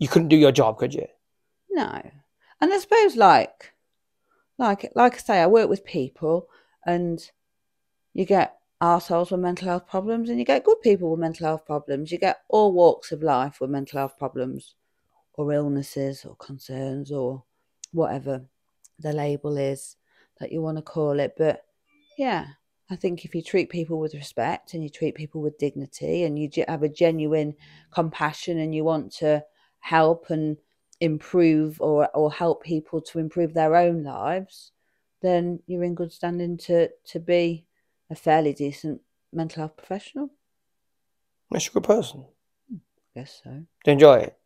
you 0.03 0.09
couldn't 0.09 0.31
do 0.31 0.37
your 0.37 0.51
job, 0.51 0.79
could 0.79 0.93
you? 0.93 1.07
No. 1.71 2.03
And 2.61 2.73
I 2.73 2.79
suppose 2.81 3.15
like 3.15 3.73
like 4.59 4.91
like 4.97 5.15
I 5.15 5.19
say, 5.19 5.41
I 5.41 5.47
work 5.47 5.69
with 5.69 5.85
people 5.85 6.49
and 6.85 7.21
you 8.13 8.25
get 8.25 8.59
arseholes 8.83 9.31
with 9.31 9.39
mental 9.39 9.69
health 9.69 9.87
problems 9.87 10.29
and 10.29 10.41
you 10.41 10.45
get 10.45 10.65
good 10.65 10.81
people 10.81 11.13
with 11.13 11.21
mental 11.21 11.47
health 11.47 11.65
problems. 11.65 12.11
You 12.11 12.19
get 12.19 12.41
all 12.49 12.73
walks 12.73 13.13
of 13.13 13.23
life 13.23 13.61
with 13.61 13.71
mental 13.71 14.01
health 14.01 14.19
problems 14.19 14.75
or 15.35 15.53
illnesses 15.53 16.25
or 16.25 16.35
concerns 16.35 17.13
or 17.13 17.45
whatever 17.93 18.45
the 18.99 19.13
label 19.13 19.57
is 19.57 19.95
that 20.41 20.51
you 20.51 20.63
want 20.63 20.79
to 20.79 20.83
call 20.83 21.21
it. 21.21 21.35
But 21.39 21.65
yeah, 22.19 22.47
I 22.91 22.97
think 22.97 23.25
if 23.25 23.37
you 23.37 23.43
treat 23.43 23.71
people 23.71 24.01
with 24.01 24.15
respect 24.15 24.75
and 24.75 24.83
you 24.83 24.91
treat 24.91 25.15
people 25.15 25.43
with 25.43 25.59
dignity 25.59 26.25
and 26.25 26.37
you 26.37 26.51
have 26.67 26.83
a 26.83 26.89
genuine 26.89 27.55
compassion 27.93 28.59
and 28.59 28.75
you 28.75 28.83
want 28.83 29.13
to 29.19 29.45
help 29.83 30.31
and 30.31 30.57
improve 31.01 31.81
or 31.81 32.09
or 32.15 32.33
help 32.33 32.63
people 32.63 33.01
to 33.01 33.19
improve 33.19 33.53
their 33.53 33.77
own 33.77 34.03
lives, 34.03 34.73
then 35.21 35.61
you're 35.67 35.85
in 35.85 35.95
good 35.95 36.13
standing 36.13 36.57
to 36.57 36.89
to 37.05 37.21
be 37.21 37.67
a 38.11 38.15
fairly 38.15 38.55
decent 38.55 39.01
mental 39.33 39.63
health 39.63 39.77
professional. 39.77 40.31
That's 41.51 41.69
a 41.69 41.73
good 41.73 41.85
person. 41.85 42.25
I 42.73 43.21
guess 43.21 43.41
so. 43.45 43.51
Do 43.51 43.67
you 43.87 43.93
enjoy 43.93 44.19
it? 44.21 44.39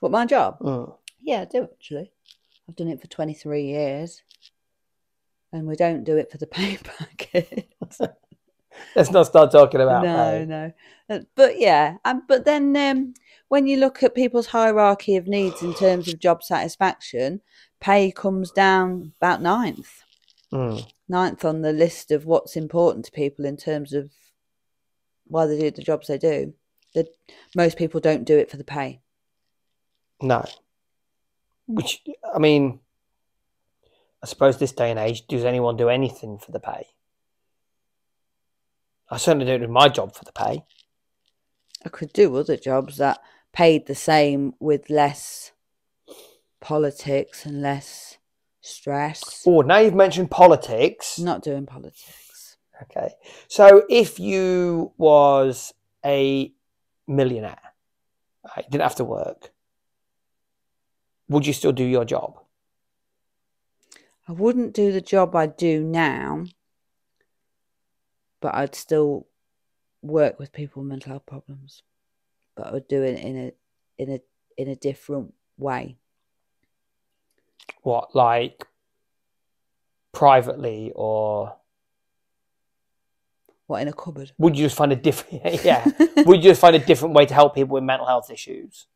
What 0.00 0.12
my 0.12 0.24
job? 0.24 0.58
Mm. 0.60 0.94
Yeah, 1.20 1.42
I 1.42 1.44
do 1.44 1.64
actually. 1.64 2.12
I've 2.68 2.76
done 2.76 2.88
it 2.88 3.00
for 3.00 3.06
23 3.08 3.64
years. 3.64 4.22
And 5.52 5.66
we 5.66 5.76
don't 5.76 6.04
do 6.04 6.16
it 6.16 6.30
for 6.30 6.38
the 6.38 6.46
pay 6.46 6.76
packet. 6.98 7.68
Let's 8.94 9.10
not 9.10 9.26
start 9.26 9.52
talking 9.52 9.80
about 9.80 10.04
no, 10.04 10.44
no. 10.44 10.72
Uh, 11.08 11.20
But 11.34 11.58
yeah, 11.58 11.96
um, 12.04 12.22
but 12.26 12.44
then 12.44 12.76
um, 12.76 13.14
when 13.48 13.66
you 13.66 13.76
look 13.76 14.02
at 14.02 14.14
people's 14.14 14.46
hierarchy 14.46 15.16
of 15.16 15.26
needs 15.26 15.62
in 15.62 15.74
terms 15.74 16.08
of 16.08 16.18
job 16.18 16.42
satisfaction, 16.42 17.40
pay 17.80 18.10
comes 18.10 18.50
down 18.50 19.12
about 19.20 19.42
ninth. 19.42 20.02
Mm. 20.52 20.88
ninth 21.08 21.44
on 21.44 21.62
the 21.62 21.72
list 21.72 22.12
of 22.12 22.24
what's 22.24 22.56
important 22.56 23.04
to 23.04 23.10
people 23.10 23.44
in 23.44 23.56
terms 23.56 23.92
of 23.92 24.12
why 25.26 25.44
they 25.44 25.58
do 25.58 25.70
the 25.72 25.82
jobs 25.82 26.06
they 26.06 26.18
do. 26.18 26.54
That 26.94 27.08
most 27.54 27.76
people 27.76 28.00
don't 28.00 28.24
do 28.24 28.38
it 28.38 28.50
for 28.50 28.56
the 28.56 28.64
pay. 28.64 29.00
No. 30.22 30.44
Which 31.66 32.02
I 32.32 32.38
mean, 32.38 32.78
I 34.22 34.26
suppose 34.26 34.58
this 34.58 34.72
day 34.72 34.90
and 34.90 34.98
age, 34.98 35.26
does 35.26 35.44
anyone 35.44 35.76
do 35.76 35.88
anything 35.88 36.38
for 36.38 36.52
the 36.52 36.60
pay? 36.60 36.88
I 39.10 39.16
certainly 39.18 39.46
don't 39.46 39.60
do 39.60 39.68
my 39.68 39.88
job 39.88 40.14
for 40.14 40.24
the 40.24 40.32
pay. 40.32 40.64
I 41.84 41.88
could 41.88 42.12
do 42.12 42.34
other 42.36 42.56
jobs 42.56 42.96
that 42.96 43.20
paid 43.52 43.86
the 43.86 43.94
same 43.94 44.54
with 44.58 44.90
less 44.90 45.52
politics 46.60 47.46
and 47.46 47.62
less 47.62 48.18
stress. 48.60 49.44
Oh, 49.46 49.60
now 49.60 49.78
you've 49.78 49.94
mentioned 49.94 50.30
politics. 50.30 51.18
Not 51.18 51.42
doing 51.42 51.66
politics. 51.66 52.56
Okay. 52.82 53.14
So 53.48 53.84
if 53.88 54.18
you 54.18 54.92
was 54.98 55.72
a 56.04 56.52
millionaire, 57.06 57.58
right, 58.56 58.68
didn't 58.68 58.82
have 58.82 58.96
to 58.96 59.04
work, 59.04 59.52
would 61.28 61.46
you 61.46 61.52
still 61.52 61.72
do 61.72 61.84
your 61.84 62.04
job? 62.04 62.40
I 64.28 64.32
wouldn't 64.32 64.74
do 64.74 64.90
the 64.92 65.00
job 65.00 65.36
I 65.36 65.46
do 65.46 65.82
now, 65.84 66.46
but 68.46 68.54
I'd 68.54 68.76
still 68.76 69.26
work 70.02 70.38
with 70.38 70.52
people 70.52 70.80
with 70.80 70.88
mental 70.88 71.10
health 71.10 71.26
problems. 71.26 71.82
But 72.54 72.68
I 72.68 72.70
would 72.70 72.86
do 72.86 73.02
it 73.02 73.18
in 73.18 73.36
a 73.36 73.52
in 73.98 74.08
a 74.08 74.20
in 74.56 74.68
a 74.68 74.76
different 74.76 75.34
way. 75.58 75.96
What, 77.82 78.14
like 78.14 78.64
privately, 80.12 80.92
or 80.94 81.56
What 83.66 83.82
in 83.82 83.88
a 83.88 83.92
cupboard? 83.92 84.30
would 84.38 84.56
you 84.56 84.66
just 84.66 84.76
find 84.76 84.92
a 84.92 84.96
different? 84.96 85.64
yeah. 85.64 85.84
would 86.18 86.36
you 86.36 86.50
just 86.50 86.60
find 86.60 86.76
a 86.76 86.78
different 86.78 87.16
way 87.16 87.26
to 87.26 87.34
help 87.34 87.56
people 87.56 87.74
with 87.74 87.82
mental 87.82 88.06
health 88.06 88.30
issues? 88.30 88.86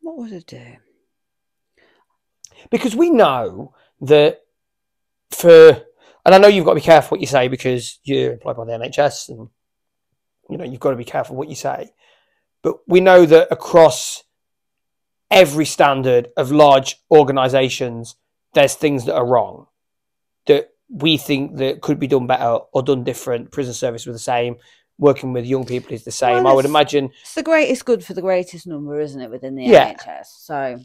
What 0.00 0.16
would 0.16 0.32
I 0.32 0.38
do? 0.46 0.76
because 2.70 2.96
we 2.96 3.10
know 3.10 3.74
that 4.00 4.43
for 5.44 5.82
and 6.26 6.34
I 6.34 6.38
know 6.38 6.48
you've 6.48 6.64
got 6.64 6.72
to 6.72 6.80
be 6.84 6.90
careful 6.92 7.14
what 7.16 7.20
you 7.20 7.26
say 7.26 7.48
because 7.48 7.98
you're 8.02 8.32
employed 8.32 8.56
by 8.56 8.64
the 8.64 8.72
NHS 8.72 9.28
and 9.28 9.48
you 10.50 10.56
know 10.58 10.64
you've 10.64 10.80
got 10.80 10.90
to 10.90 10.96
be 10.96 11.04
careful 11.04 11.36
what 11.36 11.48
you 11.48 11.54
say 11.54 11.92
but 12.62 12.76
we 12.88 13.00
know 13.00 13.26
that 13.26 13.48
across 13.50 14.24
every 15.30 15.66
standard 15.66 16.28
of 16.36 16.50
large 16.50 16.96
organisations, 17.10 18.16
there's 18.54 18.74
things 18.74 19.04
that 19.04 19.14
are 19.14 19.26
wrong 19.26 19.66
that 20.46 20.70
we 20.88 21.16
think 21.18 21.56
that 21.58 21.82
could 21.82 21.98
be 21.98 22.06
done 22.06 22.26
better 22.26 22.58
or 22.72 22.82
done 22.82 23.04
different. 23.04 23.50
Prison 23.50 23.74
service 23.74 24.06
was 24.06 24.14
the 24.14 24.20
same. 24.20 24.56
Working 24.96 25.32
with 25.32 25.44
young 25.44 25.66
people 25.66 25.92
is 25.92 26.04
the 26.04 26.12
same. 26.12 26.44
Well, 26.44 26.52
I 26.52 26.54
would 26.54 26.64
imagine, 26.64 27.10
It's 27.22 27.34
the 27.34 27.42
greatest 27.42 27.84
good 27.84 28.04
for 28.04 28.14
the 28.14 28.22
greatest 28.22 28.66
number, 28.66 29.00
isn't 29.00 29.20
it, 29.20 29.28
within 29.30 29.56
the 29.56 29.64
Yeah. 29.64 29.92
NHS? 29.92 30.26
So 30.38 30.78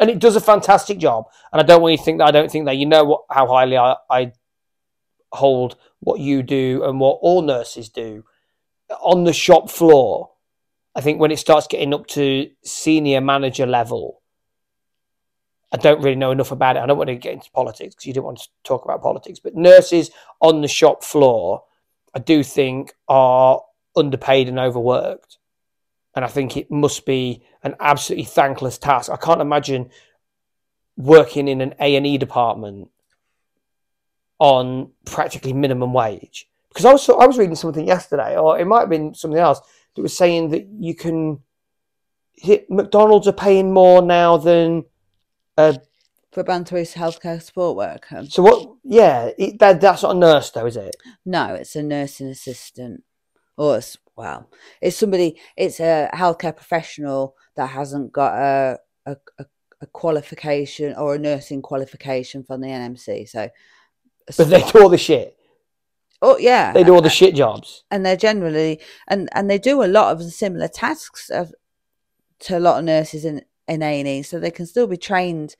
and 0.00 0.08
it 0.10 0.18
does 0.18 0.34
a 0.34 0.40
fantastic 0.40 0.98
job. 0.98 1.26
And 1.52 1.60
I 1.60 1.64
don't 1.64 1.82
want 1.82 1.92
you 1.92 1.98
to 1.98 2.04
think 2.04 2.18
that 2.18 2.28
I 2.28 2.30
don't 2.30 2.50
think 2.50 2.64
that. 2.64 2.78
You 2.78 2.86
know 2.86 3.04
what 3.04 3.22
how 3.30 3.46
highly 3.46 3.76
I, 3.76 3.96
I 4.08 4.32
hold 5.30 5.76
what 6.00 6.20
you 6.20 6.42
do 6.42 6.82
and 6.84 6.98
what 6.98 7.18
all 7.20 7.42
nurses 7.42 7.88
do 7.88 8.24
on 9.00 9.24
the 9.24 9.32
shop 9.32 9.70
floor. 9.70 10.30
I 10.96 11.02
think 11.02 11.20
when 11.20 11.30
it 11.30 11.38
starts 11.38 11.68
getting 11.68 11.94
up 11.94 12.06
to 12.08 12.50
senior 12.64 13.20
manager 13.20 13.66
level, 13.66 14.22
I 15.72 15.76
don't 15.76 16.02
really 16.02 16.16
know 16.16 16.32
enough 16.32 16.50
about 16.50 16.76
it. 16.76 16.80
I 16.80 16.86
don't 16.86 16.98
want 16.98 17.08
to 17.08 17.14
get 17.14 17.34
into 17.34 17.50
politics 17.52 17.94
because 17.94 18.06
you 18.06 18.14
don't 18.14 18.24
want 18.24 18.38
to 18.38 18.48
talk 18.64 18.84
about 18.84 19.02
politics. 19.02 19.38
But 19.38 19.54
nurses 19.54 20.10
on 20.40 20.62
the 20.62 20.68
shop 20.68 21.04
floor, 21.04 21.62
I 22.14 22.18
do 22.18 22.42
think 22.42 22.94
are 23.06 23.62
underpaid 23.94 24.48
and 24.48 24.58
overworked. 24.58 25.38
And 26.14 26.24
I 26.24 26.28
think 26.28 26.56
it 26.56 26.70
must 26.70 27.06
be 27.06 27.42
an 27.62 27.76
absolutely 27.78 28.24
thankless 28.24 28.78
task. 28.78 29.10
I 29.10 29.16
can't 29.16 29.40
imagine 29.40 29.90
working 30.96 31.48
in 31.48 31.60
an 31.60 31.74
A 31.80 31.96
and 31.96 32.06
E 32.06 32.18
department 32.18 32.90
on 34.38 34.90
practically 35.04 35.52
minimum 35.52 35.92
wage. 35.92 36.48
Because 36.68 36.84
I 36.84 36.92
was 36.92 37.08
I 37.08 37.26
was 37.26 37.38
reading 37.38 37.54
something 37.54 37.86
yesterday, 37.86 38.36
or 38.36 38.58
it 38.58 38.64
might 38.64 38.80
have 38.80 38.90
been 38.90 39.14
something 39.14 39.38
else 39.38 39.60
that 39.94 40.02
was 40.02 40.16
saying 40.16 40.50
that 40.50 40.66
you 40.78 40.94
can. 40.94 41.40
McDonald's 42.68 43.28
are 43.28 43.32
paying 43.32 43.72
more 43.72 44.02
now 44.02 44.36
than. 44.36 44.84
Uh, 45.58 45.74
for 46.32 46.40
a 46.40 46.44
Banteris 46.44 46.94
healthcare 46.94 47.42
support 47.42 47.76
worker, 47.76 48.24
so 48.28 48.42
what? 48.42 48.76
Yeah, 48.84 49.30
it, 49.36 49.58
that, 49.58 49.80
that's 49.80 50.04
not 50.04 50.14
a 50.14 50.18
nurse 50.18 50.50
though, 50.50 50.66
is 50.66 50.76
it? 50.76 50.94
no, 51.24 51.54
it's 51.54 51.74
a 51.74 51.82
nursing 51.82 52.28
assistant, 52.28 53.02
or 53.56 53.78
it's, 53.78 53.96
well, 54.20 54.50
it's 54.82 54.96
somebody. 54.98 55.40
It's 55.56 55.80
a 55.80 56.10
healthcare 56.14 56.54
professional 56.54 57.34
that 57.56 57.68
hasn't 57.78 58.12
got 58.12 58.32
a 58.34 58.78
a, 59.06 59.16
a, 59.38 59.44
a 59.80 59.86
qualification 59.86 60.94
or 60.96 61.14
a 61.14 61.18
nursing 61.18 61.62
qualification 61.62 62.44
from 62.44 62.60
the 62.60 62.68
NMC. 62.68 63.28
So, 63.28 63.48
But 64.36 64.50
they 64.50 64.62
do 64.70 64.82
all 64.82 64.90
the 64.90 64.98
shit. 64.98 65.28
oh 66.20 66.36
yeah, 66.36 66.72
They 66.74 66.84
do 66.84 66.94
all 66.94 67.00
the 67.00 67.18
shit 67.20 67.34
jobs. 67.34 67.84
and 67.90 68.04
they're 68.04 68.24
generally 68.30 68.72
and 69.08 69.28
and 69.36 69.48
they 69.50 69.58
do 69.58 69.82
a 69.82 69.94
lot 69.98 70.12
of 70.12 70.22
similar 70.42 70.68
tasks 70.68 71.30
of, 71.30 71.52
to 72.40 72.58
a 72.58 72.64
lot 72.66 72.78
of 72.78 72.84
nurses 72.84 73.24
in 73.24 73.36
in 73.66 73.82
A 73.82 73.92
and 74.00 74.08
E, 74.08 74.22
so 74.22 74.38
they 74.38 74.50
can 74.58 74.66
still 74.66 74.86
be 74.86 74.96
trained 75.10 75.56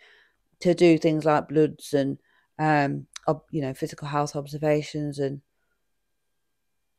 to 0.65 0.75
do 0.75 0.99
things 0.99 1.25
like 1.25 1.49
bloods 1.49 1.95
and 1.95 2.19
um 2.59 3.07
ob, 3.27 3.41
you 3.51 3.63
know 3.63 3.73
physical 3.73 4.09
health 4.09 4.37
observations 4.37 5.19
and 5.19 5.41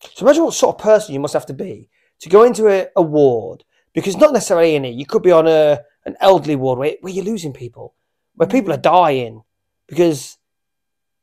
So 0.01 0.25
imagine 0.25 0.43
what 0.43 0.53
sort 0.53 0.75
of 0.75 0.81
person 0.81 1.13
you 1.13 1.19
must 1.19 1.33
have 1.33 1.45
to 1.47 1.53
be 1.53 1.89
to 2.19 2.29
go 2.29 2.43
into 2.43 2.67
a, 2.67 2.87
a 2.95 3.01
ward 3.01 3.63
because 3.93 4.17
not 4.17 4.33
necessarily 4.33 4.75
in 4.75 4.85
it. 4.85 4.95
You 4.95 5.05
could 5.05 5.23
be 5.23 5.31
on 5.31 5.47
a 5.47 5.81
an 6.05 6.15
elderly 6.19 6.55
ward 6.55 6.79
where, 6.79 6.95
where 7.01 7.13
you're 7.13 7.25
losing 7.25 7.53
people, 7.53 7.93
where 8.35 8.47
mm. 8.47 8.51
people 8.51 8.73
are 8.73 8.77
dying 8.77 9.43
because 9.87 10.37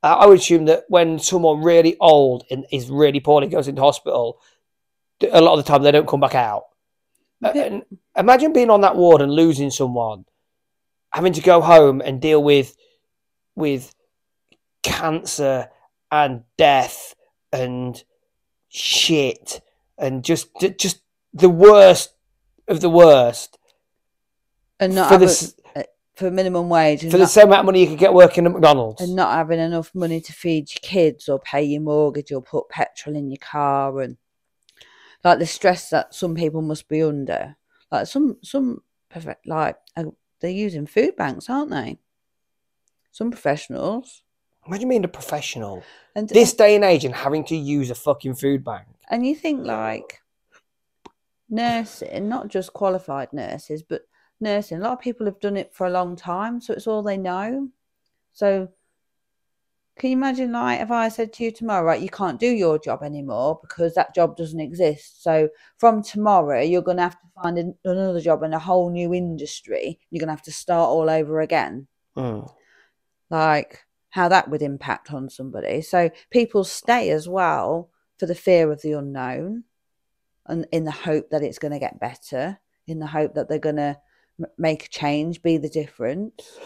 I 0.02 0.12
I 0.12 0.26
would 0.26 0.38
assume 0.38 0.66
that 0.66 0.84
when 0.88 1.18
someone 1.18 1.62
really 1.62 1.96
old 2.00 2.44
and 2.50 2.66
is 2.70 2.90
really 2.90 3.20
poorly 3.20 3.48
goes 3.48 3.68
into 3.68 3.82
hospital, 3.82 4.40
a 5.30 5.40
lot 5.40 5.58
of 5.58 5.64
the 5.64 5.68
time 5.68 5.82
they 5.82 5.90
don't 5.90 6.08
come 6.08 6.20
back 6.20 6.34
out. 6.34 6.64
And 7.42 7.84
imagine 8.16 8.52
being 8.52 8.70
on 8.70 8.80
that 8.80 8.96
ward 8.96 9.22
and 9.22 9.32
losing 9.32 9.70
someone, 9.70 10.24
having 11.12 11.32
to 11.34 11.40
go 11.40 11.60
home 11.60 12.00
and 12.00 12.20
deal 12.20 12.42
with 12.42 12.76
with 13.54 13.94
cancer 14.82 15.68
and 16.10 16.42
death 16.56 17.14
and 17.52 18.02
shit 18.68 19.60
and 19.96 20.24
just 20.24 20.48
just 20.78 21.00
the 21.32 21.48
worst 21.48 22.14
of 22.68 22.80
the 22.80 22.90
worst 22.90 23.58
and 24.80 24.94
not 24.94 25.08
for 25.08 25.14
having, 25.14 25.28
this 25.28 25.54
for 26.18 26.32
minimum 26.32 26.68
wage 26.68 27.04
and 27.04 27.12
for 27.12 27.18
the 27.18 27.26
same 27.26 27.46
amount 27.46 27.60
of 27.60 27.66
money 27.66 27.82
you 27.82 27.86
could 27.86 27.98
get 27.98 28.12
working 28.12 28.44
at 28.44 28.50
McDonald's. 28.50 29.00
and 29.00 29.14
not 29.14 29.32
having 29.32 29.60
enough 29.60 29.94
money 29.94 30.20
to 30.20 30.32
feed 30.32 30.68
your 30.68 30.80
kids 30.82 31.28
or 31.28 31.38
pay 31.38 31.62
your 31.62 31.80
mortgage 31.80 32.32
or 32.32 32.42
put 32.42 32.68
petrol 32.68 33.14
in 33.14 33.30
your 33.30 33.38
car 33.38 34.00
and 34.00 34.16
like 35.22 35.38
the 35.38 35.46
stress 35.46 35.90
that 35.90 36.12
some 36.12 36.34
people 36.34 36.60
must 36.60 36.88
be 36.88 37.02
under. 37.02 37.56
Like 37.92 38.08
some 38.08 38.36
some 38.42 38.82
like 39.46 39.76
uh, 39.96 40.04
they're 40.40 40.50
using 40.50 40.86
food 40.86 41.14
banks 41.16 41.48
aren't 41.48 41.70
they? 41.70 41.98
Some 43.12 43.30
professionals 43.30 44.22
Imagine 44.68 44.88
being 44.90 45.04
a 45.04 45.08
professional? 45.08 45.82
And 46.14 46.28
this 46.28 46.52
day 46.52 46.74
and 46.76 46.84
age 46.84 47.04
and 47.04 47.14
having 47.14 47.44
to 47.44 47.56
use 47.56 47.90
a 47.90 47.94
fucking 47.94 48.34
food 48.34 48.64
bank. 48.64 48.86
and 49.10 49.26
you 49.26 49.34
think 49.34 49.66
like 49.66 50.20
nursing 51.48 52.28
not 52.28 52.48
just 52.48 52.74
qualified 52.74 53.32
nurses 53.32 53.82
but 53.82 54.02
nursing 54.38 54.78
a 54.78 54.80
lot 54.80 54.92
of 54.92 55.00
people 55.00 55.24
have 55.24 55.40
done 55.40 55.56
it 55.56 55.72
for 55.72 55.86
a 55.86 55.90
long 55.90 56.14
time 56.14 56.60
so 56.60 56.72
it's 56.74 56.86
all 56.86 57.02
they 57.02 57.16
know. 57.16 57.68
So 58.32 58.68
can 59.98 60.10
you 60.10 60.16
imagine 60.16 60.52
like 60.52 60.80
if 60.80 60.90
i 60.92 61.08
said 61.08 61.32
to 61.32 61.42
you 61.44 61.50
tomorrow 61.50 61.84
right 61.84 62.00
you 62.00 62.08
can't 62.08 62.38
do 62.38 62.46
your 62.46 62.78
job 62.78 63.02
anymore 63.02 63.58
because 63.62 63.94
that 63.94 64.14
job 64.14 64.36
doesn't 64.36 64.60
exist. 64.60 65.22
So 65.22 65.48
from 65.78 66.02
tomorrow 66.02 66.60
you're 66.60 66.82
going 66.82 66.98
to 66.98 67.02
have 67.04 67.18
to 67.18 67.26
find 67.42 67.74
another 67.84 68.20
job 68.20 68.42
in 68.42 68.52
a 68.52 68.58
whole 68.58 68.90
new 68.90 69.14
industry. 69.14 69.98
You're 70.10 70.20
going 70.20 70.28
to 70.28 70.34
have 70.34 70.42
to 70.42 70.52
start 70.52 70.88
all 70.90 71.08
over 71.08 71.40
again. 71.40 71.86
Mm. 72.16 72.52
like 73.30 73.84
how 74.10 74.28
that 74.28 74.48
would 74.48 74.62
impact 74.62 75.12
on 75.12 75.28
somebody. 75.28 75.82
So 75.82 76.10
people 76.30 76.64
stay 76.64 77.10
as 77.10 77.28
well 77.28 77.90
for 78.18 78.26
the 78.26 78.34
fear 78.34 78.72
of 78.72 78.82
the 78.82 78.92
unknown 78.92 79.64
and 80.46 80.66
in 80.72 80.84
the 80.84 80.90
hope 80.90 81.30
that 81.30 81.42
it's 81.42 81.58
going 81.58 81.72
to 81.72 81.78
get 81.78 82.00
better, 82.00 82.58
in 82.86 82.98
the 82.98 83.06
hope 83.06 83.34
that 83.34 83.48
they're 83.48 83.58
going 83.58 83.76
to 83.76 83.98
m- 84.40 84.50
make 84.56 84.86
a 84.86 84.88
change, 84.88 85.42
be 85.42 85.58
the 85.58 85.68
difference. 85.68 86.58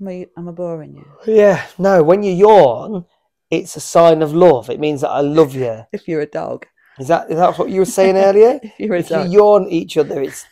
Am 0.00 0.08
I, 0.08 0.26
am 0.36 0.48
I 0.48 0.52
boring 0.52 0.94
you? 0.94 1.34
Yeah, 1.34 1.64
no, 1.78 2.02
when 2.02 2.22
you 2.22 2.32
yawn, 2.32 3.06
it's 3.50 3.76
a 3.76 3.80
sign 3.80 4.22
of 4.22 4.34
love. 4.34 4.68
It 4.68 4.80
means 4.80 5.00
that 5.00 5.10
I 5.10 5.20
love 5.20 5.54
you. 5.54 5.86
If 5.92 6.08
you're 6.08 6.20
a 6.20 6.26
dog. 6.26 6.66
Is 6.98 7.08
that 7.08 7.30
is 7.30 7.36
that 7.36 7.58
what 7.58 7.68
you 7.70 7.80
were 7.80 7.84
saying 7.84 8.16
earlier? 8.16 8.58
If 8.78 8.90
if 8.90 9.10
you 9.10 9.20
yawn 9.20 9.68
each 9.68 9.96
other, 9.96 10.22
it's 10.22 10.46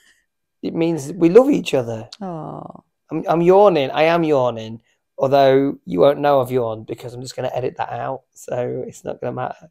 it 0.62 0.74
means 0.74 1.12
we 1.12 1.28
love 1.28 1.50
each 1.50 1.74
other. 1.74 2.08
Oh, 2.20 2.84
I'm, 3.10 3.24
I'm 3.28 3.42
yawning. 3.42 3.90
I 3.90 4.04
am 4.04 4.24
yawning, 4.24 4.80
although 5.18 5.78
you 5.84 6.00
won't 6.00 6.20
know 6.20 6.40
I've 6.40 6.50
yawned 6.50 6.86
because 6.86 7.14
I'm 7.14 7.22
just 7.22 7.36
going 7.36 7.48
to 7.48 7.56
edit 7.56 7.76
that 7.76 7.92
out, 7.92 8.22
so 8.34 8.84
it's 8.86 9.04
not 9.04 9.20
going 9.20 9.32
to 9.32 9.36
matter. 9.36 9.70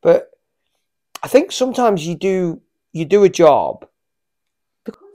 But 0.00 0.30
I 1.22 1.28
think 1.28 1.52
sometimes 1.52 2.06
you 2.06 2.16
do 2.16 2.60
you 2.92 3.04
do 3.04 3.24
a 3.24 3.28
job. 3.28 3.86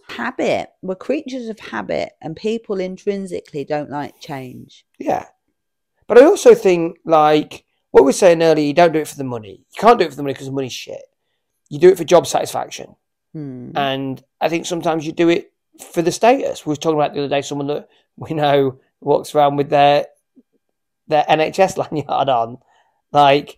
habit. 0.10 0.70
We're 0.82 0.96
creatures 0.96 1.48
of 1.50 1.60
habit, 1.60 2.14
and 2.22 2.36
people 2.36 2.80
intrinsically 2.80 3.64
don't 3.64 3.90
like 3.90 4.20
change. 4.20 4.86
Yeah. 4.98 5.26
But 6.08 6.18
I 6.18 6.26
also 6.26 6.56
think, 6.56 6.98
like, 7.06 7.64
what 7.92 8.02
we 8.02 8.08
were 8.08 8.14
saying 8.14 8.42
earlier, 8.42 8.66
you 8.66 8.74
don't 8.74 8.92
do 8.92 9.00
it 9.00 9.08
for 9.08 9.16
the 9.16 9.24
money. 9.24 9.66
You 9.70 9.80
can't 9.80 10.00
do 10.00 10.06
it 10.06 10.10
for 10.10 10.16
the 10.16 10.24
money 10.24 10.34
because 10.34 10.48
the 10.48 10.52
money's 10.52 10.74
shit. 10.74 11.02
You 11.70 11.80
do 11.80 11.90
it 11.90 11.98
for 11.98 12.04
job 12.04 12.26
satisfaction. 12.26 12.96
Hmm. 13.34 13.72
And 13.76 14.24
I 14.42 14.50
think 14.50 14.66
sometimes 14.66 15.06
you 15.06 15.12
do 15.12 15.30
it 15.30 15.54
for 15.94 16.02
the 16.02 16.12
status. 16.12 16.66
We 16.66 16.72
were 16.72 16.76
talking 16.76 16.98
about 16.98 17.14
the 17.14 17.20
other 17.20 17.30
day 17.30 17.42
someone 17.42 17.68
that 17.68 17.88
we 18.18 18.34
know 18.34 18.80
walks 19.02 19.34
around 19.36 19.56
with 19.56 19.70
their 19.70 20.08
their 21.08 21.24
NHS 21.24 21.78
lanyard 21.92 22.30
on. 22.30 22.58
Like, 23.12 23.58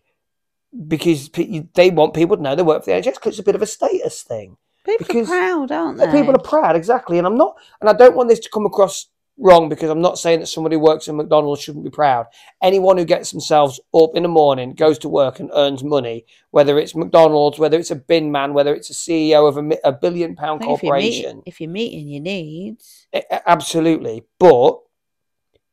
because 0.88 1.30
they 1.30 1.90
want 1.90 2.14
people 2.14 2.38
to 2.38 2.42
know 2.44 2.56
they 2.56 2.64
work 2.64 2.84
for 2.86 2.92
the 2.92 3.02
NHS 3.02 3.16
because 3.16 3.34
it's 3.34 3.40
a 3.40 3.44
bit 3.44 3.56
of 3.56 3.62
a 3.62 3.68
status 3.68 4.22
thing. 4.24 4.58
People 4.86 5.06
because- 5.06 5.30
are 5.30 5.32
proud, 5.32 5.72
aren't 5.72 5.98
they? 5.98 6.12
People 6.12 6.36
are 6.36 6.40
proud, 6.40 6.76
exactly. 6.76 7.18
And 7.18 7.28
I'm 7.28 7.38
not, 7.38 7.56
and 7.82 7.90
I 7.90 7.94
don't 7.94 8.16
want 8.16 8.30
this 8.30 8.40
to 8.40 8.50
come 8.50 8.66
across 8.66 9.08
wrong 9.38 9.70
because 9.70 9.90
I'm 9.90 10.02
not 10.02 10.20
saying 10.20 10.40
that 10.40 10.48
somebody 10.48 10.76
who 10.76 10.82
works 10.82 11.08
in 11.08 11.18
McDonald's 11.18 11.62
shouldn't 11.62 11.84
be 11.84 11.90
proud. 11.90 12.28
Anyone 12.62 12.98
who 12.98 13.06
gets 13.06 13.32
themselves 13.32 13.80
up 13.94 14.12
in 14.16 14.24
the 14.24 14.30
morning, 14.30 14.74
goes 14.74 14.98
to 15.00 15.10
work 15.10 15.40
and 15.40 15.50
earns 15.54 15.84
money, 15.84 16.26
whether 16.52 16.78
it's 16.80 16.96
McDonald's, 16.96 17.60
whether 17.60 17.78
it's 17.78 17.92
a 17.92 17.96
bin 17.96 18.32
man, 18.32 18.54
whether 18.54 18.74
it's 18.74 18.90
a 18.90 18.94
CEO 18.94 19.48
of 19.48 19.58
a, 19.58 19.78
a 19.84 19.92
billion 19.92 20.36
pound 20.36 20.62
think 20.62 20.72
if 20.74 20.84
you're, 20.84 20.96
meet- 20.96 21.24
corporation, 21.24 21.44
if 21.46 21.60
you're 21.62 21.70
meeting 21.70 22.08
your 22.08 22.22
needs, 22.22 23.08
a- 23.14 23.50
absolutely. 23.50 24.24
But 24.40 24.80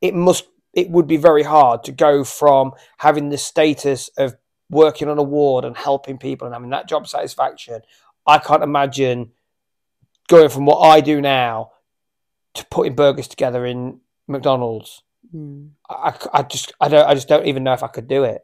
it 0.00 0.14
must, 0.14 0.46
it 0.72 0.90
would 0.90 1.06
be 1.06 1.16
very 1.16 1.42
hard 1.42 1.84
to 1.84 1.92
go 1.92 2.24
from 2.24 2.72
having 2.98 3.28
the 3.30 3.38
status 3.38 4.10
of 4.18 4.36
working 4.70 5.08
on 5.08 5.18
a 5.18 5.22
ward 5.22 5.64
and 5.64 5.76
helping 5.76 6.18
people 6.18 6.46
and 6.46 6.54
having 6.54 6.70
that 6.70 6.88
job 6.88 7.06
satisfaction. 7.08 7.80
I 8.26 8.38
can't 8.38 8.62
imagine 8.62 9.32
going 10.28 10.50
from 10.50 10.66
what 10.66 10.80
I 10.80 11.00
do 11.00 11.20
now 11.20 11.72
to 12.54 12.66
putting 12.66 12.94
burgers 12.94 13.28
together 13.28 13.64
in 13.64 14.00
McDonald's. 14.26 15.02
hmm. 15.32 15.68
I, 15.88 16.14
I- 16.32 16.42
just, 16.42 16.72
I 16.80 16.88
don't, 16.88 17.06
I 17.08 17.14
just 17.14 17.28
don't 17.28 17.46
even 17.46 17.64
know 17.64 17.72
if 17.72 17.82
I 17.82 17.88
could 17.88 18.08
do 18.08 18.24
it. 18.24 18.42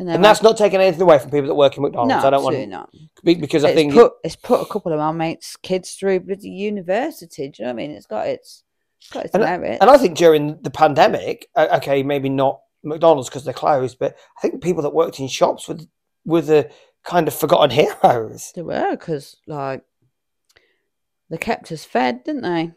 And, 0.00 0.08
And 0.08 0.24
that's 0.24 0.42
not 0.42 0.56
taking 0.56 0.80
anything 0.80 1.02
away 1.02 1.18
from 1.18 1.30
people 1.30 1.48
that 1.48 1.54
work 1.56 1.76
in 1.76 1.82
no, 1.82 1.88
McDonald's. 1.88 2.24
I 2.24 2.30
don't 2.30 2.42
want 2.44 2.56
to, 2.56 2.66
not. 2.66 2.90
be- 3.24 3.34
because 3.34 3.64
I 3.64 3.70
it's 3.70 3.76
think 3.76 3.92
put 3.94 4.12
it's 4.22 4.36
put 4.36 4.60
a 4.60 4.64
couple 4.66 4.92
of 4.92 5.00
our 5.00 5.12
mates' 5.12 5.56
kids 5.56 5.94
through 5.94 6.20
bloody 6.20 6.48
university. 6.50 7.48
Do 7.48 7.62
you 7.62 7.66
know 7.66 7.74
what 7.74 7.82
I 7.82 7.86
mean? 7.86 7.90
It's 7.96 8.06
got 8.06 8.26
its, 8.28 8.62
it's 9.00 9.10
got 9.10 9.24
its 9.26 9.34
merit. 9.34 9.78
And 9.80 9.90
I 9.90 9.96
think 9.96 10.16
during 10.16 10.60
the 10.62 10.70
pandemic, 10.70 11.48
okay, 11.56 12.02
maybe 12.02 12.28
not 12.28 12.60
McDonald's 12.82 13.28
because 13.28 13.44
they're 13.44 13.54
closed, 13.54 13.98
but 13.98 14.16
I 14.36 14.40
think 14.40 14.62
people 14.62 14.82
that 14.82 14.94
worked 14.94 15.20
in 15.20 15.28
shops 15.28 15.68
were 15.68 15.78
were 16.24 16.42
the 16.42 16.70
kind 17.04 17.28
of 17.28 17.34
forgotten 17.34 17.70
heroes. 18.02 18.52
They 18.54 18.62
were 18.62 18.90
because 18.90 19.36
like 19.46 19.82
they 21.30 21.38
kept 21.38 21.70
us 21.72 21.84
fed, 21.84 22.24
didn't 22.24 22.42
they? 22.42 22.72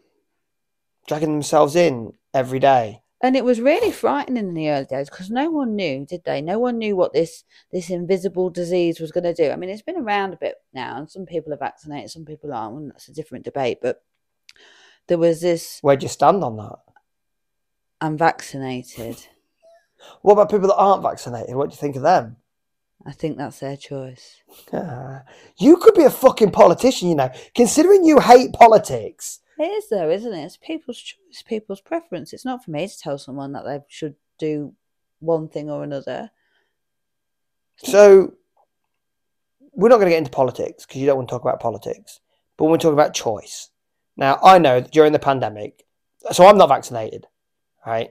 dragging 1.06 1.32
themselves 1.32 1.76
in 1.76 2.12
every 2.34 2.58
day. 2.58 3.02
And 3.24 3.36
it 3.36 3.44
was 3.44 3.60
really 3.60 3.92
frightening 3.92 4.48
in 4.48 4.54
the 4.54 4.68
early 4.68 4.84
days 4.84 5.08
because 5.08 5.30
no 5.30 5.48
one 5.48 5.76
knew, 5.76 6.04
did 6.04 6.24
they? 6.24 6.42
No 6.42 6.58
one 6.58 6.78
knew 6.78 6.96
what 6.96 7.12
this 7.12 7.44
this 7.70 7.88
invisible 7.88 8.50
disease 8.50 8.98
was 8.98 9.12
going 9.12 9.22
to 9.24 9.34
do. 9.34 9.50
I 9.52 9.56
mean, 9.56 9.70
it's 9.70 9.82
been 9.82 9.96
around 9.96 10.32
a 10.32 10.38
bit 10.38 10.56
now, 10.74 10.96
and 10.98 11.10
some 11.10 11.24
people 11.24 11.52
are 11.52 11.58
vaccinated, 11.58 12.10
some 12.10 12.24
people 12.24 12.52
aren't. 12.52 12.76
And 12.76 12.90
that's 12.90 13.08
a 13.08 13.14
different 13.14 13.44
debate. 13.44 13.78
But 13.80 14.02
there 15.08 15.18
was 15.18 15.40
this 15.40 15.78
Where'd 15.82 16.02
you 16.02 16.08
stand 16.08 16.42
on 16.44 16.56
that? 16.56 16.76
I'm 18.00 18.16
vaccinated. 18.16 19.26
What 20.22 20.32
about 20.32 20.50
people 20.50 20.66
that 20.66 20.74
aren't 20.74 21.04
vaccinated? 21.04 21.54
What 21.54 21.70
do 21.70 21.74
you 21.74 21.78
think 21.78 21.94
of 21.94 22.02
them? 22.02 22.36
I 23.06 23.12
think 23.12 23.36
that's 23.36 23.60
their 23.60 23.76
choice. 23.76 24.42
Ah, 24.72 25.22
you 25.58 25.76
could 25.76 25.94
be 25.94 26.02
a 26.02 26.10
fucking 26.10 26.50
politician, 26.50 27.08
you 27.08 27.14
know. 27.14 27.30
Considering 27.54 28.04
you 28.04 28.18
hate 28.18 28.52
politics, 28.52 29.38
It 29.58 29.64
is 29.64 29.88
though, 29.88 30.10
isn't 30.10 30.32
it? 30.32 30.44
It's 30.44 30.56
people's 30.56 30.98
choice, 30.98 31.42
people's 31.46 31.80
preference. 31.80 32.32
It's 32.32 32.44
not 32.44 32.64
for 32.64 32.72
me 32.72 32.88
to 32.88 32.98
tell 32.98 33.16
someone 33.16 33.52
that 33.52 33.64
they 33.64 33.78
should 33.86 34.16
do 34.38 34.74
one 35.20 35.48
thing 35.48 35.70
or 35.70 35.84
another. 35.84 36.30
so 37.76 38.34
we're 39.72 39.88
not 39.88 39.96
going 39.96 40.06
to 40.06 40.10
get 40.10 40.18
into 40.18 40.30
politics 40.30 40.84
because 40.84 41.00
you 41.00 41.06
don't 41.06 41.16
want 41.16 41.28
to 41.28 41.32
talk 41.32 41.42
about 41.42 41.60
politics. 41.60 42.20
But 42.56 42.64
when 42.64 42.72
we 42.72 42.78
talk 42.78 42.92
about 42.92 43.14
choice, 43.14 43.70
now 44.16 44.38
I 44.42 44.58
know 44.58 44.80
that 44.80 44.92
during 44.92 45.12
the 45.12 45.18
pandemic, 45.18 45.84
so 46.32 46.46
I'm 46.46 46.58
not 46.58 46.68
vaccinated, 46.68 47.26
right? 47.86 48.10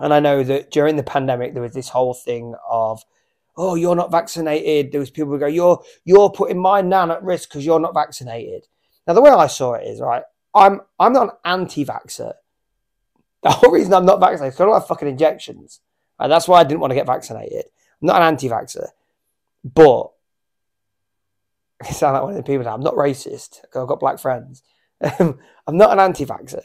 And 0.00 0.14
I 0.14 0.20
know 0.20 0.42
that 0.44 0.70
during 0.70 0.96
the 0.96 1.02
pandemic 1.02 1.54
there 1.54 1.62
was 1.62 1.72
this 1.74 1.88
whole 1.88 2.14
thing 2.14 2.54
of, 2.68 3.02
oh, 3.56 3.74
you're 3.74 3.96
not 3.96 4.12
vaccinated. 4.12 4.92
There 4.92 5.00
was 5.00 5.10
people 5.10 5.32
who 5.32 5.38
go, 5.38 5.46
you're 5.46 5.82
you're 6.04 6.30
putting 6.30 6.58
my 6.60 6.80
nan 6.82 7.10
at 7.10 7.22
risk 7.22 7.48
because 7.50 7.66
you're 7.66 7.80
not 7.80 7.94
vaccinated. 7.94 8.66
Now 9.06 9.14
the 9.14 9.22
way 9.22 9.30
I 9.30 9.46
saw 9.48 9.74
it 9.74 9.86
is 9.86 10.00
right. 10.00 10.22
I'm 10.54 10.80
I'm 10.98 11.12
not 11.12 11.22
an 11.24 11.30
anti-vaxxer. 11.44 12.34
The 13.40 13.50
whole 13.50 13.70
reason 13.70 13.94
I'm 13.94 14.04
not 14.04 14.18
vaccinated 14.18 14.52
is 14.52 14.56
'cause 14.56 14.62
I 14.62 14.66
don't 14.66 14.74
have 14.80 14.88
fucking 14.88 15.06
injections. 15.08 15.80
And 16.18 16.30
that's 16.32 16.48
why 16.48 16.58
I 16.58 16.64
didn't 16.64 16.80
want 16.80 16.90
to 16.90 16.96
get 16.96 17.06
vaccinated. 17.06 17.66
I'm 18.02 18.06
not 18.06 18.16
an 18.20 18.28
anti-vaxxer, 18.28 18.88
but 19.64 20.10
I 21.82 21.90
sound 21.92 22.14
like 22.14 22.22
one 22.24 22.32
of 22.32 22.36
the 22.36 22.42
people 22.42 22.64
now. 22.64 22.74
I'm 22.74 22.80
not 22.80 22.94
racist. 22.94 23.60
'cause 23.70 23.80
I've 23.82 23.88
got 23.88 24.00
black 24.00 24.18
friends. 24.18 24.62
Um, 25.00 25.38
I'm 25.66 25.76
not 25.76 25.92
an 25.92 26.00
anti-vaxxer, 26.00 26.62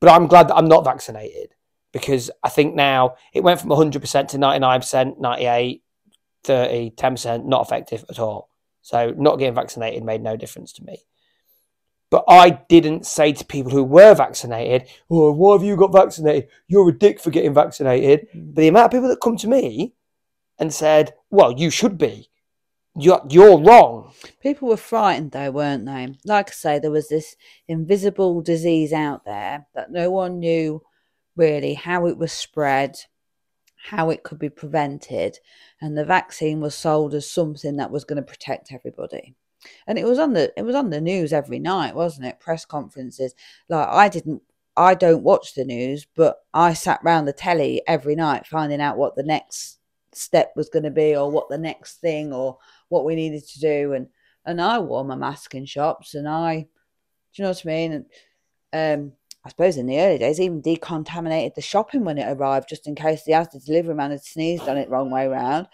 but 0.00 0.10
I'm 0.10 0.26
glad 0.26 0.48
that 0.48 0.56
I'm 0.56 0.68
not 0.68 0.84
vaccinated 0.84 1.54
because 1.92 2.30
I 2.42 2.48
think 2.48 2.74
now 2.74 3.16
it 3.32 3.44
went 3.44 3.60
from 3.60 3.70
100% 3.70 4.28
to 4.28 4.38
99%, 4.38 5.20
98, 5.20 5.82
30, 6.44 6.90
10%, 6.90 7.44
not 7.44 7.62
effective 7.62 8.04
at 8.08 8.18
all. 8.18 8.48
So 8.80 9.14
not 9.16 9.38
getting 9.38 9.54
vaccinated 9.54 10.02
made 10.02 10.22
no 10.22 10.36
difference 10.36 10.72
to 10.74 10.84
me. 10.84 10.98
But 12.10 12.24
I 12.28 12.50
didn't 12.68 13.06
say 13.06 13.32
to 13.32 13.44
people 13.44 13.72
who 13.72 13.84
were 13.84 14.14
vaccinated, 14.14 14.86
"Oh, 15.10 15.32
why 15.32 15.54
have 15.54 15.64
you 15.64 15.76
got 15.76 15.94
vaccinated? 15.94 16.50
You're 16.66 16.90
a 16.90 16.98
dick 16.98 17.18
for 17.18 17.30
getting 17.30 17.54
vaccinated." 17.54 18.28
But 18.34 18.60
the 18.60 18.68
amount 18.68 18.86
of 18.86 18.90
people 18.90 19.08
that 19.08 19.20
come 19.22 19.38
to 19.38 19.48
me 19.48 19.94
and 20.58 20.74
said, 20.74 21.14
"Well, 21.30 21.52
you 21.52 21.70
should 21.70 21.96
be. 21.96 22.28
You're 22.96 23.22
you're 23.30 23.58
wrong." 23.58 24.12
People 24.40 24.68
were 24.68 24.76
frightened 24.76 25.32
though, 25.32 25.50
weren't 25.50 25.86
they? 25.86 26.14
Like 26.24 26.50
I 26.50 26.52
say, 26.52 26.78
there 26.78 26.90
was 26.90 27.08
this 27.08 27.36
invisible 27.68 28.42
disease 28.42 28.92
out 28.92 29.24
there 29.24 29.66
that 29.74 29.90
no 29.90 30.10
one 30.10 30.38
knew 30.38 30.82
really 31.36 31.74
how 31.74 32.06
it 32.06 32.18
was 32.18 32.32
spread, 32.32 32.98
how 33.90 34.10
it 34.10 34.22
could 34.22 34.38
be 34.38 34.50
prevented, 34.50 35.38
and 35.80 35.96
the 35.96 36.04
vaccine 36.04 36.60
was 36.60 36.74
sold 36.74 37.14
as 37.14 37.30
something 37.30 37.76
that 37.76 37.90
was 37.90 38.04
going 38.04 38.22
to 38.22 38.22
protect 38.22 38.72
everybody. 38.72 39.34
And 39.86 39.98
it 39.98 40.04
was 40.04 40.18
on 40.18 40.32
the 40.32 40.52
it 40.56 40.62
was 40.62 40.74
on 40.74 40.90
the 40.90 41.00
news 41.00 41.32
every 41.32 41.58
night, 41.58 41.94
wasn't 41.94 42.26
it? 42.26 42.40
Press 42.40 42.64
conferences. 42.64 43.34
Like 43.68 43.88
I 43.88 44.08
didn't 44.08 44.42
I 44.76 44.94
don't 44.94 45.22
watch 45.22 45.54
the 45.54 45.64
news, 45.64 46.06
but 46.14 46.38
I 46.54 46.72
sat 46.74 47.00
round 47.02 47.28
the 47.28 47.32
telly 47.32 47.82
every 47.86 48.14
night 48.14 48.46
finding 48.46 48.80
out 48.80 48.96
what 48.96 49.16
the 49.16 49.22
next 49.22 49.78
step 50.12 50.52
was 50.56 50.68
going 50.68 50.82
to 50.82 50.90
be 50.90 51.14
or 51.16 51.30
what 51.30 51.48
the 51.48 51.58
next 51.58 52.00
thing 52.00 52.32
or 52.32 52.58
what 52.92 53.04
we 53.04 53.14
needed 53.14 53.46
to 53.48 53.60
do 53.60 53.92
and 53.94 54.06
and 54.44 54.60
I 54.60 54.78
wore 54.78 55.04
my 55.04 55.14
mask 55.14 55.54
in 55.54 55.64
shops 55.66 56.14
and 56.14 56.28
I 56.28 56.54
do 56.56 56.66
you 57.34 57.44
know 57.44 57.50
what 57.50 57.62
I 57.64 57.68
mean 57.68 57.92
and 57.92 58.06
um 58.72 59.12
I 59.44 59.48
suppose 59.48 59.76
in 59.76 59.86
the 59.86 59.98
early 59.98 60.18
days 60.18 60.40
even 60.40 60.62
decontaminated 60.62 61.54
the 61.54 61.62
shopping 61.62 62.04
when 62.04 62.18
it 62.18 62.30
arrived 62.30 62.68
just 62.68 62.86
in 62.86 62.94
case 62.94 63.24
the 63.24 63.32
Asda 63.32 63.64
delivery 63.64 63.94
man 63.94 64.10
had 64.10 64.22
sneezed 64.22 64.68
on 64.68 64.76
it 64.76 64.88
wrong 64.90 65.10
way 65.10 65.26
round 65.26 65.66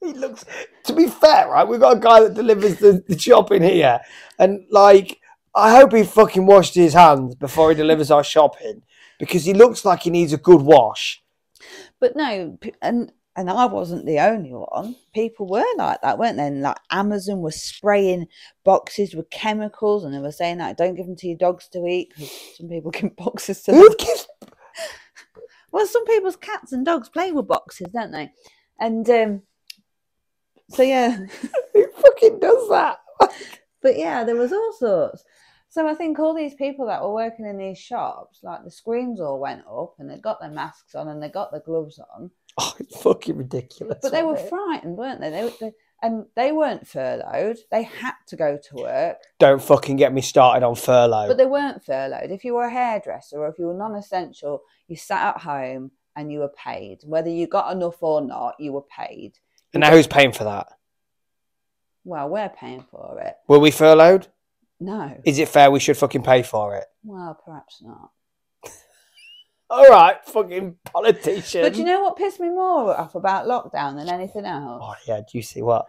He 0.00 0.12
looks. 0.12 0.44
To 0.84 0.92
be 0.92 1.08
fair, 1.08 1.48
right, 1.48 1.66
we've 1.66 1.80
got 1.80 1.96
a 1.96 2.00
guy 2.00 2.20
that 2.20 2.34
delivers 2.34 2.76
the, 2.76 3.02
the 3.08 3.18
shopping 3.18 3.62
here, 3.62 4.00
and 4.38 4.66
like, 4.70 5.18
I 5.54 5.74
hope 5.76 5.94
he 5.94 6.04
fucking 6.04 6.44
washed 6.44 6.74
his 6.74 6.92
hands 6.92 7.34
before 7.36 7.70
he 7.70 7.74
delivers 7.74 8.10
our 8.10 8.22
shopping 8.24 8.82
because 9.18 9.46
he 9.46 9.54
looks 9.54 9.84
like 9.84 10.02
he 10.02 10.10
needs 10.10 10.34
a 10.34 10.36
good 10.36 10.60
wash. 10.60 11.22
but 12.00 12.16
no 12.16 12.58
and 12.82 13.12
and 13.36 13.50
I 13.50 13.66
wasn't 13.66 14.06
the 14.06 14.20
only 14.20 14.50
one. 14.50 14.96
People 15.12 15.48
were 15.48 15.64
like 15.76 16.00
that, 16.02 16.18
weren't 16.18 16.36
they? 16.36 16.46
And 16.46 16.62
like 16.62 16.76
Amazon 16.90 17.40
was 17.40 17.60
spraying 17.60 18.28
boxes 18.64 19.14
with 19.14 19.30
chemicals, 19.30 20.04
and 20.04 20.14
they 20.14 20.20
were 20.20 20.32
saying 20.32 20.58
that 20.58 20.76
don't 20.76 20.94
give 20.94 21.06
them 21.06 21.16
to 21.16 21.26
your 21.26 21.36
dogs 21.36 21.68
to 21.68 21.84
eat 21.86 22.10
because 22.10 22.30
some 22.56 22.68
people 22.68 22.90
give 22.90 23.16
boxes 23.16 23.62
to 23.62 23.72
Who 23.72 23.94
gives? 23.96 24.28
Well, 25.72 25.88
some 25.88 26.04
people's 26.06 26.36
cats 26.36 26.72
and 26.72 26.86
dogs 26.86 27.08
play 27.08 27.32
with 27.32 27.48
boxes, 27.48 27.88
don't 27.92 28.12
they? 28.12 28.30
And 28.78 29.10
um, 29.10 29.42
so 30.70 30.84
yeah, 30.84 31.16
Who 31.72 31.90
fucking 31.90 32.38
does 32.38 32.68
that? 32.68 32.98
but 33.82 33.98
yeah, 33.98 34.22
there 34.22 34.36
was 34.36 34.52
all 34.52 34.72
sorts. 34.72 35.24
So 35.68 35.88
I 35.88 35.94
think 35.94 36.20
all 36.20 36.32
these 36.32 36.54
people 36.54 36.86
that 36.86 37.02
were 37.02 37.12
working 37.12 37.44
in 37.44 37.58
these 37.58 37.78
shops, 37.78 38.38
like 38.44 38.62
the 38.62 38.70
screens 38.70 39.20
all 39.20 39.40
went 39.40 39.62
up, 39.66 39.96
and 39.98 40.08
they 40.08 40.18
got 40.18 40.40
their 40.40 40.50
masks 40.50 40.94
on 40.94 41.08
and 41.08 41.20
they 41.20 41.28
got 41.28 41.50
their 41.50 41.62
gloves 41.66 41.98
on, 41.98 42.30
Oh, 42.60 42.72
it's 42.78 43.02
fucking 43.02 43.36
ridiculous. 43.36 43.98
but 44.00 44.12
they 44.12 44.22
were 44.22 44.36
it? 44.36 44.48
frightened, 44.48 44.96
weren't 44.96 45.20
they? 45.20 45.30
They, 45.30 45.52
they 45.60 45.72
and 46.02 46.26
they 46.36 46.52
weren't 46.52 46.86
furloughed. 46.86 47.56
They 47.70 47.82
had 47.84 48.12
to 48.28 48.36
go 48.36 48.58
to 48.68 48.74
work, 48.76 49.16
Don't 49.40 49.60
fucking 49.62 49.96
get 49.96 50.12
me 50.12 50.20
started 50.20 50.64
on 50.64 50.74
furlough. 50.74 51.26
but 51.28 51.36
they 51.38 51.46
weren't 51.46 51.82
furloughed. 51.84 52.30
If 52.30 52.44
you 52.44 52.54
were 52.54 52.64
a 52.66 52.70
hairdresser 52.70 53.38
or 53.38 53.48
if 53.48 53.58
you 53.58 53.66
were 53.66 53.74
non-essential, 53.74 54.60
you 54.86 54.96
sat 54.96 55.34
at 55.36 55.42
home 55.42 55.92
and 56.14 56.30
you 56.30 56.40
were 56.40 56.50
paid. 56.56 56.98
Whether 57.04 57.30
you 57.30 57.46
got 57.48 57.72
enough 57.74 58.02
or 58.02 58.20
not, 58.20 58.54
you 58.60 58.72
were 58.72 58.82
paid. 58.82 59.32
and 59.72 59.80
now 59.80 59.90
who's 59.90 60.06
paying 60.06 60.30
for 60.32 60.44
that? 60.44 60.68
Well, 62.04 62.28
we're 62.28 62.50
paying 62.50 62.84
for 62.90 63.18
it. 63.20 63.34
Were 63.48 63.58
we 63.58 63.70
furloughed? 63.70 64.28
No. 64.78 65.18
Is 65.24 65.38
it 65.38 65.48
fair 65.48 65.70
we 65.70 65.80
should 65.80 65.96
fucking 65.96 66.22
pay 66.22 66.42
for 66.42 66.76
it? 66.76 66.84
Well, 67.02 67.40
perhaps 67.44 67.80
not. 67.82 68.10
All 69.70 69.88
right, 69.88 70.16
fucking 70.26 70.76
politician. 70.84 71.62
But 71.62 71.76
you 71.76 71.84
know 71.84 72.02
what 72.02 72.16
pissed 72.16 72.40
me 72.40 72.48
more 72.48 72.98
off 72.98 73.14
about 73.14 73.46
lockdown 73.46 73.96
than 73.96 74.08
anything 74.08 74.44
else? 74.44 74.82
Oh 74.84 74.94
yeah, 75.06 75.18
do 75.18 75.38
you 75.38 75.42
see 75.42 75.62
what? 75.62 75.86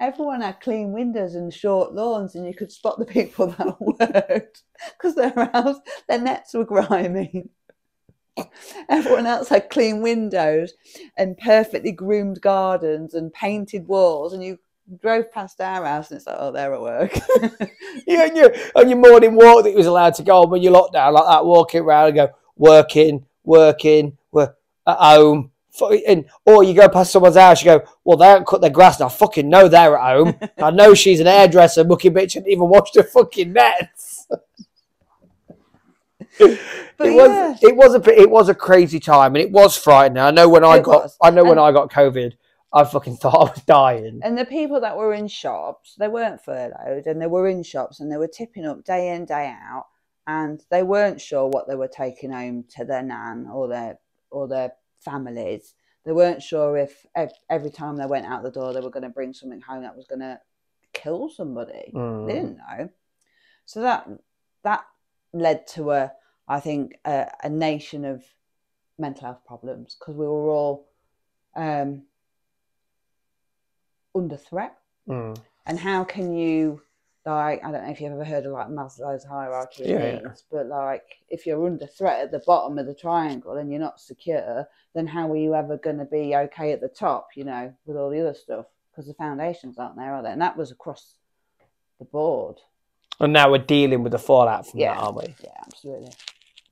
Everyone 0.00 0.40
had 0.40 0.60
clean 0.60 0.92
windows 0.92 1.34
and 1.34 1.52
short 1.52 1.92
lawns, 1.92 2.34
and 2.34 2.46
you 2.46 2.54
could 2.54 2.72
spot 2.72 2.98
the 2.98 3.04
people 3.04 3.46
that 3.58 3.80
worked 3.80 4.62
because 4.92 5.14
their 5.14 5.50
house, 5.52 5.76
their 6.08 6.20
nets 6.20 6.54
were 6.54 6.64
grimy. 6.64 7.50
Everyone 8.88 9.26
else 9.26 9.50
had 9.50 9.68
clean 9.68 10.00
windows 10.00 10.72
and 11.18 11.36
perfectly 11.36 11.92
groomed 11.92 12.40
gardens 12.40 13.12
and 13.12 13.32
painted 13.34 13.86
walls, 13.86 14.32
and 14.32 14.42
you 14.42 14.58
drove 15.02 15.30
past 15.30 15.60
our 15.60 15.84
house 15.84 16.10
and 16.10 16.18
it's 16.18 16.26
like, 16.26 16.36
oh, 16.38 16.50
they're 16.50 16.74
at 16.74 16.80
work. 16.80 17.14
you 18.06 18.18
on 18.18 18.34
your 18.34 18.54
on 18.74 18.88
your 18.88 18.98
morning 18.98 19.34
walk 19.34 19.64
that 19.64 19.70
you 19.70 19.76
was 19.76 19.86
allowed 19.86 20.14
to 20.14 20.22
go 20.22 20.42
on 20.42 20.50
when 20.50 20.62
you 20.62 20.70
locked 20.70 20.94
down 20.94 21.12
like 21.12 21.26
that, 21.26 21.44
walking 21.44 21.82
around 21.82 22.08
and 22.08 22.16
go 22.16 22.28
working, 22.60 23.24
working, 23.42 24.16
work 24.30 24.56
at 24.86 24.98
home, 24.98 25.50
and 26.06 26.26
or 26.44 26.62
you 26.62 26.74
go 26.74 26.88
past 26.88 27.10
someone's 27.10 27.36
house, 27.36 27.64
you 27.64 27.70
go, 27.70 27.82
well, 28.04 28.18
they 28.18 28.26
haven't 28.26 28.46
cut 28.46 28.60
their 28.60 28.70
grass, 28.70 29.00
and 29.00 29.06
I 29.06 29.08
fucking 29.08 29.48
know 29.48 29.66
they're 29.66 29.96
at 29.96 30.16
home. 30.16 30.34
I 30.58 30.70
know 30.70 30.94
she's 30.94 31.20
an 31.20 31.26
hairdresser, 31.26 31.84
mucky 31.84 32.10
bitch, 32.10 32.36
and 32.36 32.46
even 32.46 32.68
washed 32.68 32.94
her 32.96 33.02
fucking 33.02 33.52
nets. 33.52 34.28
But 36.96 37.08
it 37.08 37.14
was 37.14 37.62
it 37.62 37.76
was 37.76 37.94
a 37.94 37.98
bit 37.98 38.18
it 38.18 38.30
was 38.30 38.50
a 38.50 38.54
crazy 38.54 39.00
time, 39.00 39.34
and 39.34 39.42
it 39.42 39.50
was 39.50 39.74
frightening. 39.74 40.22
I 40.22 40.30
know 40.30 40.50
when 40.50 40.64
I 40.64 40.76
It 40.76 40.84
got 40.84 41.04
was. 41.04 41.16
I 41.22 41.30
know 41.30 41.44
when 41.44 41.58
I 41.58 41.72
got 41.72 41.90
COVID, 41.90 42.34
I 42.72 42.84
fucking 42.84 43.16
thought 43.16 43.36
I 43.36 43.50
was 43.50 43.62
dying. 43.64 44.20
And 44.22 44.36
the 44.36 44.44
people 44.44 44.80
that 44.80 44.96
were 44.96 45.14
in 45.14 45.26
shops, 45.26 45.96
they 45.98 46.08
weren't 46.08 46.42
furloughed 46.42 47.06
and 47.06 47.20
they 47.20 47.26
were 47.26 47.48
in 47.48 47.62
shops 47.62 48.00
and 48.00 48.12
they 48.12 48.18
were 48.18 48.28
tipping 48.28 48.66
up 48.66 48.84
day 48.84 49.14
in, 49.14 49.24
day 49.24 49.54
out, 49.62 49.86
and 50.30 50.64
they 50.70 50.82
weren't 50.82 51.20
sure 51.20 51.48
what 51.48 51.66
they 51.66 51.74
were 51.74 51.88
taking 51.88 52.30
home 52.30 52.64
to 52.76 52.84
their 52.84 53.02
nan 53.02 53.48
or 53.52 53.68
their 53.68 53.98
or 54.30 54.46
their 54.46 54.72
families. 54.98 55.74
they 56.04 56.12
weren't 56.12 56.42
sure 56.42 56.76
if 56.76 57.04
ev- 57.16 57.42
every 57.48 57.70
time 57.70 57.96
they 57.96 58.06
went 58.06 58.26
out 58.26 58.42
the 58.42 58.50
door 58.50 58.72
they 58.72 58.80
were 58.80 58.96
going 58.96 59.08
to 59.10 59.18
bring 59.18 59.32
something 59.34 59.60
home 59.60 59.82
that 59.82 59.96
was 59.96 60.06
going 60.06 60.20
to 60.20 60.38
kill 60.92 61.28
somebody. 61.28 61.90
Mm. 61.94 62.26
They 62.26 62.34
didn't 62.34 62.58
know. 62.58 62.88
So 63.66 63.80
that 63.82 64.08
that 64.62 64.84
led 65.32 65.66
to 65.68 65.92
a, 65.92 66.12
I 66.48 66.60
think, 66.60 66.96
a, 67.04 67.30
a 67.42 67.48
nation 67.48 68.04
of 68.04 68.22
mental 68.98 69.24
health 69.24 69.44
problems 69.46 69.96
because 69.98 70.16
we 70.16 70.26
were 70.26 70.50
all 70.50 70.88
um, 71.56 72.02
under 74.14 74.36
threat. 74.36 74.76
Mm. 75.08 75.36
And 75.66 75.78
how 75.78 76.04
can 76.04 76.34
you, 76.34 76.82
like, 77.26 77.62
I 77.64 77.70
don't 77.70 77.84
know 77.84 77.90
if 77.90 78.00
you've 78.00 78.12
ever 78.12 78.24
heard 78.24 78.46
of 78.46 78.52
like 78.52 78.68
Maslow's 78.68 79.24
hierarchy 79.24 79.84
of 79.84 79.90
Yeah, 79.90 79.98
yeah. 80.04 80.18
needs, 80.28 80.44
but 80.50 80.66
like, 80.66 81.04
if 81.28 81.46
you're 81.46 81.64
under 81.66 81.86
threat 81.86 82.20
at 82.20 82.30
the 82.30 82.42
bottom 82.46 82.78
of 82.78 82.86
the 82.86 82.94
triangle 82.94 83.56
and 83.58 83.70
you're 83.70 83.80
not 83.80 84.00
secure, 84.00 84.66
then 84.94 85.06
how 85.06 85.30
are 85.30 85.36
you 85.36 85.54
ever 85.54 85.76
going 85.76 85.98
to 85.98 86.04
be 86.06 86.34
okay 86.34 86.72
at 86.72 86.80
the 86.80 86.88
top? 86.88 87.28
You 87.36 87.44
know, 87.44 87.74
with 87.86 87.96
all 87.96 88.10
the 88.10 88.20
other 88.20 88.34
stuff 88.34 88.66
because 88.90 89.06
the 89.06 89.14
foundations 89.14 89.78
aren't 89.78 89.96
there, 89.96 90.14
are 90.14 90.22
they? 90.22 90.30
And 90.32 90.40
that 90.42 90.56
was 90.56 90.70
across 90.70 91.14
the 91.98 92.04
board. 92.06 92.56
And 93.20 93.32
now 93.34 93.50
we're 93.50 93.58
dealing 93.58 94.02
with 94.02 94.12
the 94.12 94.18
fallout 94.18 94.66
from 94.66 94.80
Yeah. 94.80 94.94
that, 94.94 95.02
aren't 95.02 95.16
we? 95.18 95.34
Yeah, 95.44 95.50
absolutely. 95.66 96.12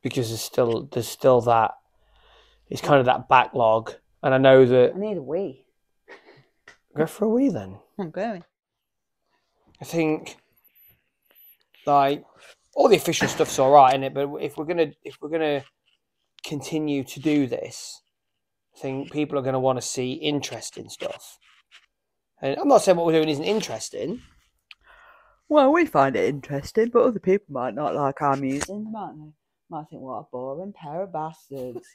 Because 0.02 0.28
there's 0.28 0.40
still 0.40 0.88
there's 0.90 1.08
still 1.08 1.40
that 1.42 1.72
it's 2.68 2.80
kind 2.80 3.00
of 3.00 3.06
that 3.06 3.28
backlog. 3.28 3.92
And 4.22 4.32
I 4.34 4.38
know 4.38 4.64
that 4.64 4.94
I 4.94 4.98
need 4.98 5.18
a 5.18 5.22
wee. 5.22 5.66
go 6.96 7.06
for 7.06 7.26
a 7.26 7.28
wee 7.28 7.50
then. 7.50 7.78
I'm 7.98 8.10
going. 8.10 8.42
I 9.80 9.84
think 9.84 10.36
like 11.86 12.24
all 12.74 12.88
the 12.88 12.96
official 12.96 13.28
stuff's 13.28 13.58
all 13.58 13.72
right, 13.72 13.94
is 13.96 14.02
it? 14.02 14.14
But 14.14 14.28
if 14.40 14.56
we're 14.56 14.64
gonna 14.64 14.92
if 15.04 15.18
we're 15.20 15.30
gonna 15.30 15.64
continue 16.44 17.04
to 17.04 17.20
do 17.20 17.46
this, 17.46 18.00
I 18.76 18.80
think 18.80 19.12
people 19.12 19.38
are 19.38 19.42
gonna 19.42 19.60
want 19.60 19.78
to 19.78 19.86
see 19.86 20.12
interesting 20.12 20.88
stuff. 20.88 21.38
And 22.40 22.58
I'm 22.58 22.68
not 22.68 22.82
saying 22.82 22.96
what 22.96 23.06
we're 23.06 23.12
doing 23.12 23.28
isn't 23.28 23.44
interesting. 23.44 24.22
Well, 25.48 25.72
we 25.72 25.86
find 25.86 26.14
it 26.14 26.28
interesting, 26.28 26.90
but 26.92 27.02
other 27.02 27.18
people 27.18 27.46
might 27.48 27.74
not 27.74 27.94
like 27.94 28.20
our 28.20 28.36
music, 28.36 28.68
might 28.68 29.14
they? 29.16 29.32
Might 29.70 29.88
think, 29.88 30.02
what 30.02 30.18
a 30.18 30.22
boring 30.30 30.72
pair 30.72 31.02
of 31.02 31.12
bastards. 31.12 31.86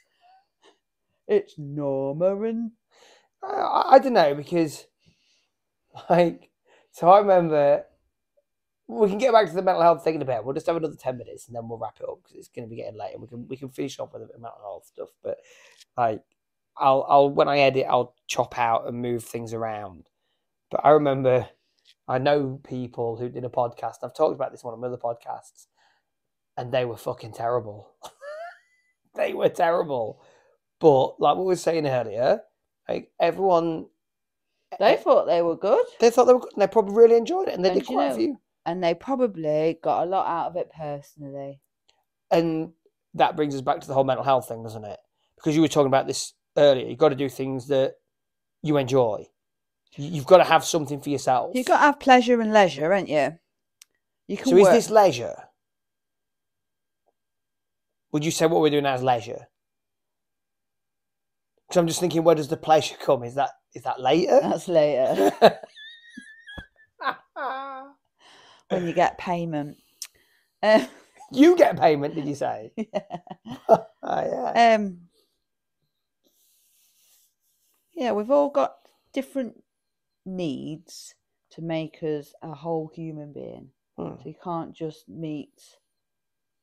it's 1.28 1.54
Norma 1.56 2.36
and 2.42 2.72
I, 3.42 3.90
I 3.92 3.98
don't 4.00 4.12
know 4.12 4.34
because, 4.34 4.86
like, 6.10 6.50
so 6.94 7.10
I 7.10 7.18
remember 7.18 7.84
we 8.86 9.08
can 9.08 9.18
get 9.18 9.32
back 9.32 9.48
to 9.48 9.52
the 9.52 9.62
mental 9.62 9.82
health 9.82 10.04
thing 10.04 10.14
in 10.14 10.22
a 10.22 10.24
bit. 10.24 10.44
We'll 10.44 10.54
just 10.54 10.68
have 10.68 10.76
another 10.76 10.94
ten 10.94 11.18
minutes 11.18 11.48
and 11.48 11.56
then 11.56 11.68
we'll 11.68 11.76
wrap 11.76 11.96
it 11.98 12.08
up 12.08 12.20
because 12.22 12.36
it's 12.36 12.46
going 12.46 12.68
to 12.68 12.70
be 12.70 12.76
getting 12.76 12.96
late. 12.96 13.14
And 13.14 13.20
we 13.20 13.26
can 13.26 13.48
we 13.48 13.56
can 13.56 13.68
finish 13.68 13.98
off 13.98 14.12
with 14.12 14.22
the 14.22 14.38
mental 14.38 14.60
health 14.62 14.86
stuff. 14.86 15.08
But 15.20 15.38
like, 15.96 16.22
I'll 16.76 17.04
I'll 17.08 17.30
when 17.30 17.48
I 17.48 17.58
edit, 17.58 17.86
I'll 17.88 18.14
chop 18.28 18.56
out 18.56 18.86
and 18.86 19.02
move 19.02 19.24
things 19.24 19.52
around. 19.52 20.08
But 20.70 20.82
I 20.84 20.90
remember, 20.90 21.48
I 22.06 22.18
know 22.18 22.60
people 22.62 23.16
who 23.16 23.28
did 23.28 23.44
a 23.44 23.48
podcast. 23.48 23.96
I've 24.04 24.14
talked 24.14 24.36
about 24.36 24.52
this 24.52 24.62
one 24.62 24.78
my 24.78 24.86
other 24.86 24.96
podcasts, 24.96 25.66
and 26.56 26.70
they 26.70 26.84
were 26.84 26.96
fucking 26.96 27.32
terrible. 27.32 27.90
they 29.16 29.34
were 29.34 29.48
terrible. 29.48 30.22
But 30.78 31.20
like 31.20 31.34
what 31.34 31.38
we 31.38 31.46
were 31.46 31.56
saying 31.56 31.88
earlier, 31.88 32.42
like 32.88 33.10
everyone 33.18 33.86
they 34.78 34.96
thought 34.96 35.26
they 35.26 35.42
were 35.42 35.56
good, 35.56 35.84
they 36.00 36.10
thought 36.10 36.24
they 36.26 36.32
were 36.34 36.40
good 36.40 36.52
and 36.54 36.62
they 36.62 36.66
probably 36.66 36.94
really 36.94 37.16
enjoyed 37.16 37.48
it 37.48 37.54
and 37.54 37.64
they 37.64 37.70
And 37.70 37.80
did 37.80 37.86
quite 37.86 38.12
a 38.12 38.14
few. 38.14 38.38
and 38.66 38.82
they 38.82 38.94
probably 38.94 39.78
got 39.82 40.02
a 40.04 40.06
lot 40.06 40.26
out 40.26 40.46
of 40.48 40.56
it 40.56 40.70
personally. 40.76 41.60
And 42.30 42.72
that 43.14 43.36
brings 43.36 43.54
us 43.54 43.60
back 43.60 43.80
to 43.80 43.86
the 43.86 43.94
whole 43.94 44.04
mental 44.04 44.24
health 44.24 44.48
thing, 44.48 44.62
doesn't 44.62 44.84
it? 44.84 44.98
Because 45.36 45.54
you 45.54 45.62
were 45.62 45.68
talking 45.68 45.86
about 45.88 46.06
this 46.06 46.32
earlier. 46.56 46.86
You've 46.88 46.98
got 46.98 47.10
to 47.10 47.14
do 47.14 47.28
things 47.28 47.68
that 47.68 47.94
you 48.62 48.76
enjoy. 48.76 49.26
You- 49.96 50.08
You've 50.10 50.26
got 50.26 50.38
to 50.38 50.44
have 50.44 50.64
something 50.64 51.00
for 51.00 51.10
yourself. 51.10 51.52
You've 51.54 51.66
got 51.66 51.76
to 51.78 51.82
have 51.84 52.00
pleasure 52.00 52.40
and 52.40 52.52
leisure, 52.52 52.82
haven't 52.92 53.08
you? 53.08 53.38
You 54.26 54.36
can 54.36 54.46
so 54.46 54.56
is 54.56 54.68
this 54.68 54.90
leisure? 54.90 55.34
Would 58.12 58.24
you 58.24 58.30
say 58.30 58.46
what 58.46 58.60
we're 58.60 58.70
doing 58.70 58.84
now 58.84 58.94
is 58.94 59.02
leisure? 59.02 59.48
Because 61.74 61.80
I'm 61.82 61.88
just 61.88 61.98
thinking, 61.98 62.22
where 62.22 62.36
does 62.36 62.46
the 62.46 62.56
pleasure 62.56 62.94
come? 63.04 63.24
Is 63.24 63.34
that 63.34 63.50
is 63.74 63.82
that 63.82 64.00
later? 64.00 64.38
That's 64.40 64.68
later 64.68 65.32
when 68.68 68.86
you 68.86 68.92
get 68.92 69.18
payment. 69.18 69.76
Um, 70.62 70.86
you 71.32 71.56
get 71.56 71.76
payment, 71.76 72.14
did 72.14 72.26
you 72.26 72.36
say? 72.36 72.70
Oh, 74.06 74.52
yeah. 74.54 74.76
um, 74.76 74.98
yeah, 77.94 78.12
we've 78.12 78.30
all 78.30 78.50
got 78.50 78.74
different 79.12 79.64
needs 80.24 81.14
to 81.52 81.62
make 81.62 82.02
us 82.02 82.34
a 82.42 82.52
whole 82.52 82.92
human 82.94 83.32
being. 83.32 83.70
Hmm. 83.96 84.16
So 84.22 84.28
you 84.28 84.34
can't 84.44 84.76
just 84.76 85.08
meet. 85.08 85.60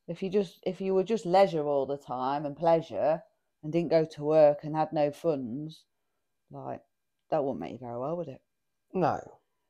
If 0.07 0.23
you 0.23 0.29
just 0.29 0.59
if 0.65 0.79
you 0.79 0.93
were 0.93 1.03
just 1.03 1.25
leisure 1.25 1.65
all 1.65 1.85
the 1.85 1.97
time 1.97 2.45
and 2.45 2.55
pleasure 2.55 3.23
and 3.63 3.71
didn't 3.71 3.89
go 3.89 4.05
to 4.05 4.23
work 4.23 4.59
and 4.63 4.75
had 4.75 4.91
no 4.93 5.11
funds, 5.11 5.85
like 6.51 6.81
that 7.29 7.43
wouldn't 7.43 7.59
make 7.59 7.73
you 7.73 7.77
very 7.79 7.99
well, 7.99 8.17
would 8.17 8.27
it? 8.27 8.41
No. 8.93 9.19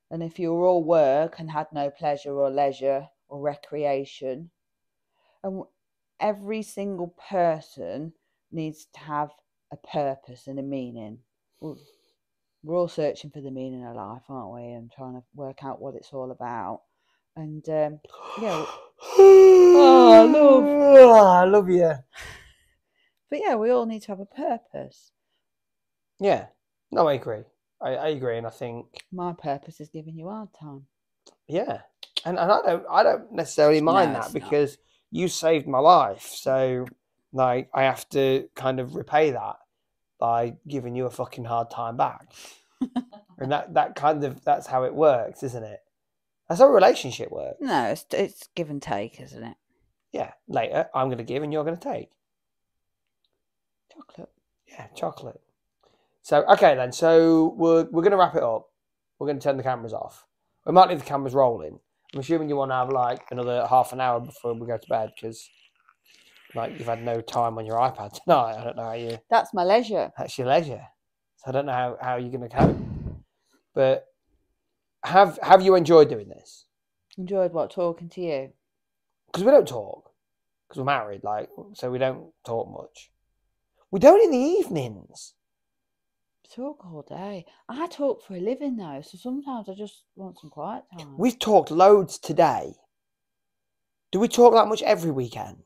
And 0.09 0.21
if 0.23 0.39
you 0.39 0.53
were 0.53 0.65
all 0.65 0.83
work 0.83 1.39
and 1.39 1.51
had 1.51 1.67
no 1.71 1.89
pleasure 1.89 2.33
or 2.33 2.49
leisure 2.49 3.07
or 3.27 3.39
recreation, 3.39 4.51
and 5.43 5.63
every 6.19 6.61
single 6.61 7.15
person 7.29 8.13
needs 8.51 8.87
to 8.93 8.99
have 8.99 9.31
a 9.71 9.77
purpose 9.77 10.47
and 10.47 10.59
a 10.59 10.63
meaning. 10.63 11.19
We're 11.59 11.75
we're 12.63 12.75
all 12.77 12.87
searching 12.87 13.31
for 13.31 13.41
the 13.41 13.49
meaning 13.49 13.85
of 13.85 13.95
life, 13.95 14.21
aren't 14.29 14.53
we? 14.53 14.71
And 14.71 14.91
trying 14.91 15.13
to 15.13 15.23
work 15.33 15.63
out 15.63 15.81
what 15.81 15.95
it's 15.95 16.13
all 16.13 16.29
about. 16.29 16.81
And 17.35 17.67
um, 17.69 17.99
yeah, 18.39 18.65
oh, 19.17 20.11
I 20.11 20.23
love- 20.25 21.25
I 21.25 21.45
love 21.45 21.69
you. 21.69 21.93
But 23.31 23.39
yeah, 23.43 23.55
we 23.55 23.71
all 23.71 23.87
need 23.87 24.01
to 24.03 24.07
have 24.09 24.19
a 24.19 24.25
purpose. 24.25 25.11
Yeah. 26.19 26.47
No, 26.91 27.07
I 27.07 27.13
agree. 27.13 27.43
I, 27.81 27.95
I 27.95 28.07
agree, 28.09 28.37
and 28.37 28.45
I 28.45 28.51
think 28.51 28.85
My 29.11 29.33
purpose 29.33 29.79
is 29.81 29.89
giving 29.89 30.15
you 30.15 30.29
hard 30.29 30.49
time. 30.53 30.85
yeah, 31.47 31.81
and, 32.25 32.37
and 32.37 32.51
I 32.51 32.61
don't 32.61 32.85
I 32.91 33.01
don't 33.01 33.31
necessarily 33.31 33.81
mind 33.81 34.13
No, 34.13 34.19
that 34.19 34.25
it's 34.25 34.33
not. 34.35 34.43
because 34.43 34.77
you 35.09 35.27
saved 35.27 35.67
my 35.67 35.79
life, 35.79 36.21
so 36.35 36.85
like 37.33 37.69
I 37.73 37.83
have 37.83 38.07
to 38.09 38.47
kind 38.55 38.79
of 38.79 38.95
repay 38.95 39.31
that 39.31 39.55
by 40.19 40.53
giving 40.67 40.95
you 40.95 41.07
a 41.07 41.09
fucking 41.09 41.45
hard 41.45 41.71
time 41.71 41.97
back, 41.97 42.27
and 43.39 43.51
that 43.51 43.73
that 43.73 43.95
kind 43.95 44.23
of 44.23 44.43
that's 44.43 44.67
how 44.67 44.83
it 44.83 44.93
works, 44.93 45.41
isn't 45.41 45.63
it? 45.63 45.79
That's 46.47 46.61
how 46.61 46.67
a 46.67 46.71
relationship 46.71 47.31
works. 47.31 47.57
No, 47.61 47.85
it's 47.85 48.05
it's 48.11 48.47
give 48.53 48.69
and 48.69 48.81
take, 48.81 49.19
isn't 49.19 49.43
it? 49.43 49.57
Yeah. 50.11 50.33
Later, 50.47 50.87
I'm 50.93 51.07
going 51.07 51.17
to 51.17 51.23
give, 51.23 51.41
and 51.41 51.51
you're 51.51 51.63
going 51.63 51.77
to 51.77 51.81
take. 51.93 52.09
Chocolate. 54.07 54.29
Yeah, 54.67 54.87
chocolate. 54.95 55.41
So 56.21 56.43
okay 56.45 56.75
then. 56.75 56.91
So 56.91 57.55
we're 57.57 57.85
we're 57.91 58.03
gonna 58.03 58.17
wrap 58.17 58.35
it 58.35 58.43
up. 58.43 58.67
We're 59.19 59.27
gonna 59.27 59.39
turn 59.39 59.57
the 59.57 59.63
cameras 59.63 59.93
off. 59.93 60.25
We 60.65 60.73
might 60.73 60.89
leave 60.89 60.99
the 60.99 61.05
cameras 61.05 61.33
rolling. 61.33 61.79
I'm 62.13 62.19
assuming 62.19 62.49
you 62.49 62.57
want 62.57 62.71
to 62.71 62.75
have 62.75 62.89
like 62.89 63.23
another 63.31 63.65
half 63.69 63.93
an 63.93 64.01
hour 64.01 64.19
before 64.19 64.53
we 64.53 64.67
go 64.67 64.77
to 64.77 64.89
bed 64.89 65.11
because 65.15 65.49
like 66.55 66.77
you've 66.77 66.87
had 66.87 67.03
no 67.03 67.21
time 67.21 67.57
on 67.57 67.65
your 67.65 67.77
iPad 67.77 68.21
tonight. 68.21 68.57
I 68.57 68.63
don't 68.63 68.75
know 68.75 68.83
how 68.83 68.93
you. 68.93 69.17
That's 69.29 69.53
my 69.53 69.63
leisure. 69.63 70.11
That's 70.17 70.37
your 70.37 70.47
leisure. 70.47 70.85
So 71.37 71.43
I 71.47 71.51
don't 71.51 71.65
know 71.65 71.71
how, 71.71 71.97
how 72.01 72.15
you're 72.17 72.31
gonna 72.31 72.49
cope. 72.49 72.77
But 73.73 74.05
have 75.03 75.39
have 75.41 75.61
you 75.61 75.75
enjoyed 75.75 76.09
doing 76.09 76.29
this? 76.29 76.65
Enjoyed 77.17 77.53
what 77.53 77.71
talking 77.71 78.09
to 78.09 78.21
you. 78.21 78.49
Because 79.27 79.43
we 79.43 79.51
don't 79.51 79.67
talk. 79.67 80.11
Because 80.67 80.79
we're 80.79 80.85
married, 80.85 81.23
like 81.23 81.49
so 81.73 81.89
we 81.89 81.97
don't 81.97 82.31
talk 82.45 82.69
much. 82.71 83.10
We 83.91 83.99
don't 83.99 84.23
in 84.23 84.31
the 84.31 84.37
evenings. 84.37 85.33
Talk 86.53 86.85
all 86.85 87.05
day. 87.07 87.45
I 87.69 87.87
talk 87.87 88.23
for 88.23 88.35
a 88.35 88.39
living 88.39 88.75
though, 88.77 89.01
so 89.03 89.17
sometimes 89.17 89.69
I 89.69 89.73
just 89.73 90.03
want 90.15 90.39
some 90.39 90.49
quiet 90.49 90.83
time. 90.97 91.17
We've 91.17 91.39
talked 91.39 91.71
loads 91.71 92.17
today. 92.17 92.73
Do 94.11 94.19
we 94.19 94.27
talk 94.27 94.53
that 94.53 94.67
much 94.67 94.81
every 94.81 95.11
weekend? 95.11 95.63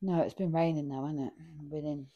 No, 0.00 0.22
it's 0.22 0.34
been 0.34 0.52
raining 0.52 0.88
though, 0.88 1.04
hasn't 1.04 1.26
it? 1.26 1.32
I've 1.58 1.70
been 1.70 1.86
in. 1.86 2.06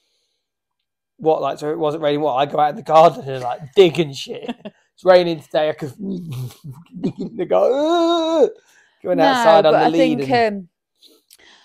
What, 1.18 1.42
like, 1.42 1.58
so 1.58 1.70
it 1.70 1.78
wasn't 1.78 2.02
raining? 2.02 2.22
What, 2.22 2.34
I 2.34 2.46
go 2.46 2.58
out 2.58 2.70
in 2.70 2.76
the 2.76 2.82
garden 2.82 3.28
and 3.28 3.42
like 3.42 3.72
dig 3.76 4.00
and 4.00 4.16
shit. 4.16 4.48
it's 4.94 5.04
raining 5.04 5.40
today. 5.40 5.68
I 5.68 5.72
could 5.72 5.92
dig 5.98 7.20
in 7.20 7.36
the 7.36 7.46
garden. 7.46 8.54
Going 9.02 9.20
outside 9.20 9.64
no, 9.64 9.68
on 9.68 9.74
but 9.74 9.78
the 9.80 9.84
I 9.84 9.88
lead. 9.88 10.18
think 10.18 10.30
and, 10.30 10.56
um, 10.62 10.68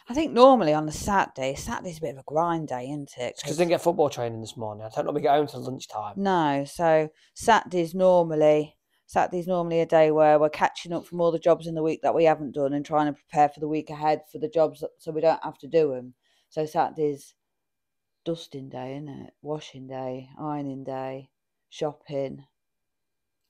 I 0.09 0.15
think 0.15 0.33
normally 0.33 0.73
on 0.73 0.89
a 0.89 0.91
Saturday, 0.91 1.53
Saturday's 1.53 1.99
a 1.99 2.01
bit 2.01 2.15
of 2.15 2.17
a 2.17 2.23
grind 2.25 2.69
day, 2.69 2.85
isn't 2.89 3.13
it? 3.17 3.35
because 3.37 3.57
I 3.57 3.61
didn't 3.61 3.69
get 3.69 3.81
football 3.81 4.09
training 4.09 4.41
this 4.41 4.57
morning. 4.57 4.83
I 4.83 4.89
don't 4.89 5.05
normally 5.05 5.21
get 5.21 5.35
home 5.35 5.45
till 5.45 5.61
lunchtime. 5.61 6.13
No, 6.17 6.65
so 6.67 7.09
Saturday's 7.35 7.93
normally 7.93 8.75
Saturday's 9.05 9.47
normally 9.47 9.81
a 9.81 9.85
day 9.85 10.09
where 10.11 10.39
we're 10.39 10.49
catching 10.49 10.93
up 10.93 11.05
from 11.05 11.21
all 11.21 11.31
the 11.31 11.39
jobs 11.39 11.67
in 11.67 11.75
the 11.75 11.83
week 11.83 12.01
that 12.03 12.13
we 12.15 12.23
haven't 12.25 12.53
done 12.55 12.73
and 12.73 12.83
trying 12.85 13.07
to 13.07 13.13
prepare 13.19 13.49
for 13.49 13.59
the 13.59 13.67
week 13.67 13.89
ahead 13.91 14.21
for 14.31 14.39
the 14.39 14.49
jobs 14.49 14.81
that, 14.81 14.89
so 14.97 15.11
we 15.11 15.21
don't 15.21 15.43
have 15.43 15.57
to 15.59 15.67
do 15.67 15.91
them. 15.93 16.13
So 16.49 16.65
Saturday's 16.65 17.35
dusting 18.25 18.69
day, 18.69 18.95
isn't 18.97 19.09
it? 19.09 19.33
Washing 19.43 19.87
day, 19.87 20.29
ironing 20.39 20.83
day, 20.83 21.29
shopping, 21.69 22.45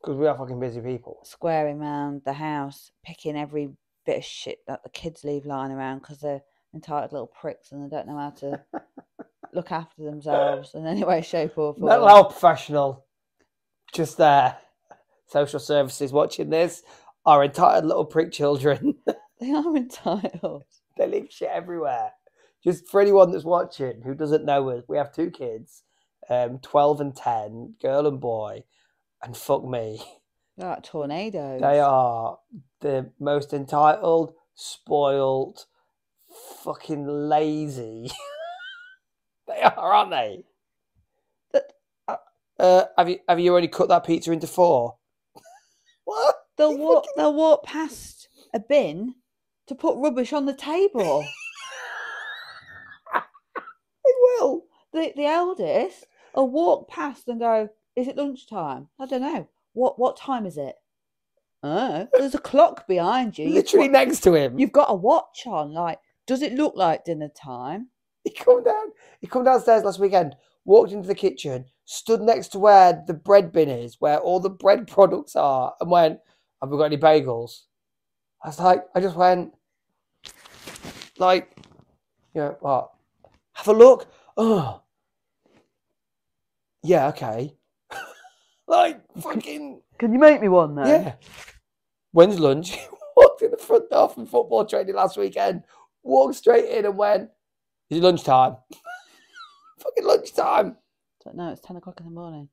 Because 0.01 0.17
we 0.17 0.27
are 0.27 0.37
fucking 0.37 0.59
busy 0.59 0.81
people. 0.81 1.19
squaring 1.23 1.79
round 1.79 2.21
the 2.25 2.33
house, 2.33 2.91
picking 3.05 3.37
every 3.37 3.69
bit 4.05 4.17
of 4.17 4.25
shit 4.25 4.59
that 4.67 4.83
the 4.83 4.89
kids 4.89 5.23
leave 5.23 5.45
lying 5.45 5.71
around 5.71 5.99
because 5.99 6.19
they're 6.19 6.41
entitled 6.73 7.11
little 7.11 7.27
pricks 7.27 7.71
and 7.71 7.83
they 7.83 7.95
don't 7.95 8.07
know 8.07 8.17
how 8.17 8.29
to 8.31 8.61
look 9.53 9.71
after 9.71 10.03
themselves 10.03 10.71
in 10.75 10.85
any 10.85 11.03
way, 11.03 11.21
shape, 11.21 11.57
or 11.57 11.73
form. 11.73 11.87
Mental 11.89 12.07
health 12.07 12.31
professional, 12.31 13.05
just 13.93 14.17
there. 14.17 14.57
Social 15.27 15.59
services 15.59 16.11
watching 16.11 16.49
this 16.49 16.81
are 17.25 17.43
entitled 17.43 17.85
little 17.85 18.05
prick 18.05 18.31
children. 18.31 18.95
They 19.39 19.53
are 19.53 19.73
entitled. 19.73 20.65
they 20.97 21.07
leave 21.07 21.31
shit 21.31 21.47
everywhere. 21.49 22.11
Just 22.61 22.89
for 22.89 22.99
anyone 22.99 23.31
that's 23.31 23.45
watching 23.45 24.01
who 24.01 24.13
doesn't 24.13 24.43
know 24.43 24.67
us, 24.71 24.83
we 24.89 24.97
have 24.97 25.13
two 25.13 25.31
kids, 25.31 25.83
um, 26.29 26.59
12 26.59 26.99
and 26.99 27.15
10, 27.15 27.75
girl 27.81 28.05
and 28.05 28.19
boy, 28.19 28.65
and 29.23 29.37
fuck 29.37 29.63
me. 29.63 30.01
They're 30.57 30.71
like 30.71 30.83
tornadoes. 30.83 31.61
They 31.61 31.79
are 31.79 32.37
the 32.81 33.11
most 33.17 33.53
entitled, 33.53 34.33
spoiled, 34.55 35.67
fucking 36.63 37.05
lazy. 37.07 38.09
they 39.47 39.61
are, 39.61 39.93
aren't 39.93 40.11
they? 40.11 40.43
But- 41.51 41.73
Uh, 42.59 42.85
have 42.97 43.07
you 43.09 43.19
have 43.27 43.39
you 43.39 43.51
already 43.51 43.67
cut 43.69 43.87
that 43.89 44.05
pizza 44.05 44.31
into 44.31 44.47
four? 44.47 44.95
what? 46.05 46.35
They'll 46.57 46.77
walk. 46.77 47.05
fucking- 47.05 47.13
They'll 47.17 47.33
walk 47.33 47.63
past 47.63 48.27
a 48.53 48.59
bin 48.59 49.15
to 49.67 49.75
put 49.75 49.97
rubbish 49.97 50.33
on 50.33 50.45
the 50.45 50.53
table. 50.55 51.25
They 54.05 54.11
will. 54.39 54.63
the 54.93 55.13
the 55.15 55.25
eldest 55.25 56.05
will 56.33 56.49
walk 56.49 56.87
past 56.89 57.27
and 57.27 57.39
go, 57.39 57.69
"Is 57.95 58.07
it 58.07 58.17
lunchtime?" 58.17 58.87
I 58.99 59.05
don't 59.05 59.21
know. 59.21 59.47
What 59.73 59.99
what 59.99 60.17
time 60.17 60.45
is 60.45 60.57
it? 60.57 60.75
Oh, 61.61 62.07
there's 62.13 62.33
a 62.35 62.39
clock 62.39 62.87
behind 62.87 63.37
you. 63.37 63.49
Literally 63.49 63.87
got- 63.87 63.93
next 63.93 64.21
to 64.21 64.33
him. 64.33 64.57
You've 64.57 64.71
got 64.71 64.89
a 64.89 64.95
watch 64.95 65.43
on. 65.45 65.73
Like, 65.73 65.99
does 66.29 66.43
it 66.43 66.53
look 66.53 66.75
like 66.75 67.05
dinner 67.05 67.29
time? 67.29 67.87
He 68.23 68.29
come 68.29 68.63
down. 68.63 68.91
He 69.19 69.25
come 69.25 69.43
downstairs 69.43 69.83
last 69.83 69.99
weekend. 69.99 70.35
Walked 70.63 70.91
into 70.91 71.07
the 71.07 71.15
kitchen, 71.15 71.65
stood 71.85 72.21
next 72.21 72.49
to 72.49 72.59
where 72.59 73.03
the 73.07 73.15
bread 73.15 73.51
bin 73.51 73.67
is, 73.67 73.95
where 73.99 74.19
all 74.19 74.39
the 74.39 74.51
bread 74.51 74.85
products 74.95 75.35
are, 75.35 75.73
and 75.81 75.89
went, 75.89 76.19
"Have 76.61 76.69
we 76.69 76.77
got 76.77 76.83
any 76.83 76.97
bagels?" 76.97 77.61
I 78.43 78.49
was 78.49 78.59
like, 78.59 78.85
I 78.93 79.01
just 79.01 79.15
went, 79.15 79.53
like, 81.17 81.51
you 82.35 82.41
know, 82.41 82.57
what? 82.59 82.91
Have 83.53 83.67
a 83.67 83.73
look. 83.73 84.07
Oh, 84.37 84.81
yeah, 86.83 87.07
okay. 87.07 87.55
like, 88.67 89.01
fucking, 89.19 89.81
Can 89.97 90.13
you 90.13 90.19
make 90.19 90.39
me 90.41 90.47
one 90.47 90.75
though? 90.75 90.85
yeah. 90.85 91.13
When's 92.11 92.39
lunch? 92.39 92.77
Walked 93.17 93.41
in 93.41 93.51
the 93.51 93.57
front 93.57 93.89
door 93.89 94.07
from 94.09 94.25
football 94.25 94.63
training 94.65 94.95
last 94.95 95.17
weekend. 95.17 95.63
Walked 96.03 96.35
straight 96.35 96.65
in 96.65 96.85
and 96.85 96.97
went, 96.97 97.29
"Is 97.89 97.97
it 97.97 98.03
lunchtime?" 98.03 98.57
fucking 99.79 100.05
lunchtime. 100.05 100.77
Don't 101.23 101.35
know. 101.35 101.51
It's 101.51 101.61
ten 101.61 101.75
o'clock 101.75 101.99
in 101.99 102.05
the 102.05 102.11
morning. 102.11 102.49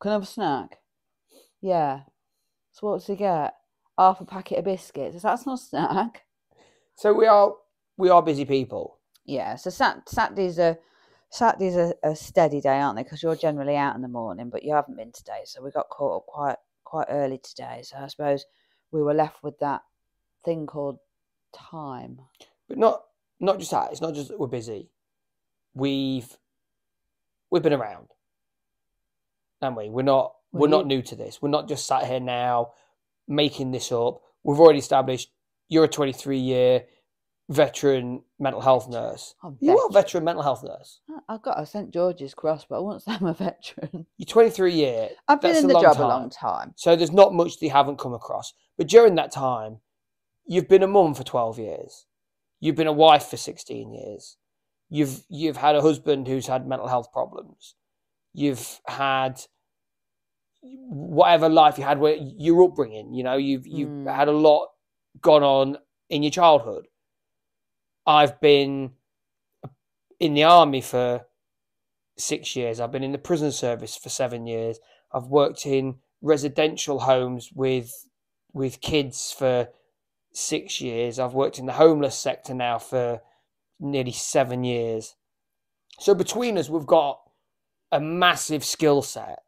Can 0.00 0.10
I 0.10 0.14
have 0.14 0.22
a 0.22 0.26
snack? 0.26 0.78
Yeah. 1.60 2.00
So 2.72 2.86
what 2.88 2.98
does 2.98 3.06
he 3.06 3.16
get? 3.16 3.54
Half 3.98 4.20
a 4.20 4.24
packet 4.24 4.58
of 4.58 4.64
biscuits. 4.64 5.22
That's 5.22 5.46
not 5.46 5.58
a 5.58 5.62
snack. 5.62 6.24
So 6.94 7.12
we 7.12 7.26
are 7.26 7.54
we 7.96 8.10
are 8.10 8.22
busy 8.22 8.44
people. 8.44 8.98
Yeah. 9.24 9.56
So 9.56 9.70
sat- 9.70 10.08
Saturdays 10.08 10.58
are 10.58 10.78
Saturdays 11.30 11.76
are 11.76 11.94
a 12.02 12.14
steady 12.14 12.60
day, 12.60 12.78
aren't 12.78 12.96
they? 12.96 13.02
Because 13.02 13.22
you're 13.22 13.36
generally 13.36 13.76
out 13.76 13.96
in 13.96 14.02
the 14.02 14.08
morning, 14.08 14.50
but 14.50 14.62
you 14.62 14.74
haven't 14.74 14.96
been 14.96 15.12
today. 15.12 15.40
So 15.44 15.62
we 15.62 15.70
got 15.70 15.88
caught 15.88 16.18
up 16.18 16.26
quite 16.26 16.56
quite 16.84 17.06
early 17.10 17.38
today. 17.38 17.82
So 17.82 17.96
I 17.98 18.06
suppose 18.06 18.44
we 18.92 19.02
were 19.02 19.14
left 19.14 19.42
with 19.42 19.58
that 19.58 19.82
thing 20.44 20.66
called 20.66 20.98
time. 21.54 22.20
But 22.68 22.78
not 22.78 23.02
not 23.40 23.58
just 23.58 23.70
that. 23.70 23.92
It's 23.92 24.00
not 24.00 24.14
just 24.14 24.28
that 24.28 24.38
we're 24.40 24.46
busy. 24.46 24.90
We've 25.74 26.28
we've 27.50 27.62
been 27.62 27.72
around, 27.72 28.08
haven't 29.60 29.76
we? 29.76 29.90
We're 29.90 30.02
not 30.02 30.34
we're 30.52 30.68
not 30.68 30.86
new 30.86 31.02
to 31.02 31.16
this. 31.16 31.42
We're 31.42 31.50
not 31.50 31.68
just 31.68 31.86
sat 31.86 32.06
here 32.06 32.20
now 32.20 32.72
making 33.28 33.72
this 33.72 33.92
up. 33.92 34.22
We've 34.42 34.58
already 34.58 34.78
established 34.78 35.30
you're 35.68 35.84
a 35.84 35.88
23 35.88 36.38
year 36.38 36.84
veteran 37.48 38.22
mental 38.38 38.60
health 38.60 38.88
nurse. 38.88 39.34
I'm 39.42 39.56
You 39.60 39.78
are 39.78 39.88
a 39.88 39.92
veteran. 39.92 40.24
mental 40.24 40.42
health 40.42 40.64
nurse. 40.64 41.00
I've 41.28 41.42
got 41.42 41.60
a 41.60 41.66
St 41.66 41.92
George's 41.92 42.34
Cross, 42.34 42.66
but 42.68 42.76
I 42.76 42.80
won't 42.80 43.02
say 43.02 43.12
I'm 43.12 43.26
a 43.26 43.34
veteran. 43.34 44.06
You're 44.16 44.26
23 44.26 44.72
year. 44.72 45.08
I've 45.28 45.40
been 45.40 45.56
in 45.56 45.66
the 45.66 45.80
job 45.80 45.98
a 45.98 46.02
long 46.02 46.30
time. 46.30 46.72
So 46.76 46.96
there's 46.96 47.12
not 47.12 47.34
much 47.34 47.58
that 47.58 47.66
you 47.66 47.70
haven't 47.70 47.98
come 47.98 48.14
across. 48.14 48.52
But 48.76 48.88
during 48.88 49.14
that 49.16 49.30
time, 49.32 49.78
you've 50.46 50.68
been 50.68 50.82
a 50.82 50.88
mum 50.88 51.14
for 51.14 51.24
12 51.24 51.58
years. 51.58 52.05
You've 52.60 52.76
been 52.76 52.86
a 52.86 52.92
wife 52.92 53.26
for 53.26 53.36
16 53.36 53.92
years. 53.92 54.36
You've 54.88 55.24
you've 55.28 55.56
had 55.56 55.74
a 55.76 55.82
husband 55.82 56.28
who's 56.28 56.46
had 56.46 56.66
mental 56.66 56.88
health 56.88 57.12
problems. 57.12 57.74
You've 58.32 58.80
had 58.86 59.40
whatever 60.62 61.48
life 61.48 61.78
you 61.78 61.84
had 61.84 61.98
where 61.98 62.14
your 62.16 62.62
upbringing, 62.64 63.12
you 63.14 63.22
know, 63.22 63.36
you've 63.36 63.66
you've 63.66 63.88
Mm. 63.90 64.14
had 64.14 64.28
a 64.28 64.32
lot 64.32 64.68
gone 65.20 65.42
on 65.42 65.78
in 66.08 66.22
your 66.22 66.30
childhood. 66.30 66.86
I've 68.06 68.40
been 68.40 68.92
in 70.20 70.34
the 70.34 70.44
army 70.44 70.80
for 70.80 71.26
six 72.16 72.56
years. 72.56 72.80
I've 72.80 72.92
been 72.92 73.02
in 73.04 73.12
the 73.12 73.18
prison 73.18 73.52
service 73.52 73.96
for 73.96 74.08
seven 74.08 74.46
years. 74.46 74.78
I've 75.12 75.26
worked 75.26 75.66
in 75.66 76.00
residential 76.22 77.00
homes 77.00 77.52
with 77.52 78.06
with 78.52 78.80
kids 78.80 79.32
for 79.32 79.68
six 80.36 80.80
years. 80.80 81.18
I've 81.18 81.34
worked 81.34 81.58
in 81.58 81.66
the 81.66 81.72
homeless 81.72 82.16
sector 82.16 82.54
now 82.54 82.78
for 82.78 83.20
nearly 83.80 84.12
seven 84.12 84.64
years. 84.64 85.16
So 85.98 86.14
between 86.14 86.58
us, 86.58 86.68
we've 86.68 86.86
got 86.86 87.20
a 87.90 88.00
massive 88.00 88.64
skill 88.64 89.02
set 89.02 89.40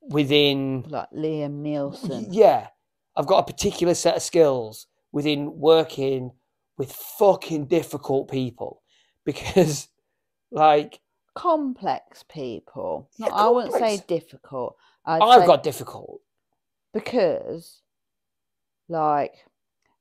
within 0.00 0.84
Like 0.88 1.10
Liam 1.10 1.62
Neeson. 1.62 2.28
yeah, 2.30 2.68
I've 3.14 3.26
got 3.26 3.38
a 3.38 3.52
particular 3.52 3.94
set 3.94 4.16
of 4.16 4.22
skills 4.22 4.86
within 5.12 5.58
working 5.58 6.32
with 6.78 6.92
fucking 6.92 7.66
difficult 7.66 8.30
people 8.30 8.82
because, 9.24 9.88
like, 10.50 11.00
complex 11.34 12.22
people. 12.22 13.10
Yeah, 13.16 13.28
No, 13.28 13.34
I 13.34 13.48
wouldn't 13.48 13.74
say 13.74 14.02
difficult. 14.06 14.76
I've 15.04 15.40
say 15.42 15.46
got 15.46 15.62
difficult. 15.62 16.20
because, 16.92 17.82
like, 18.88 19.44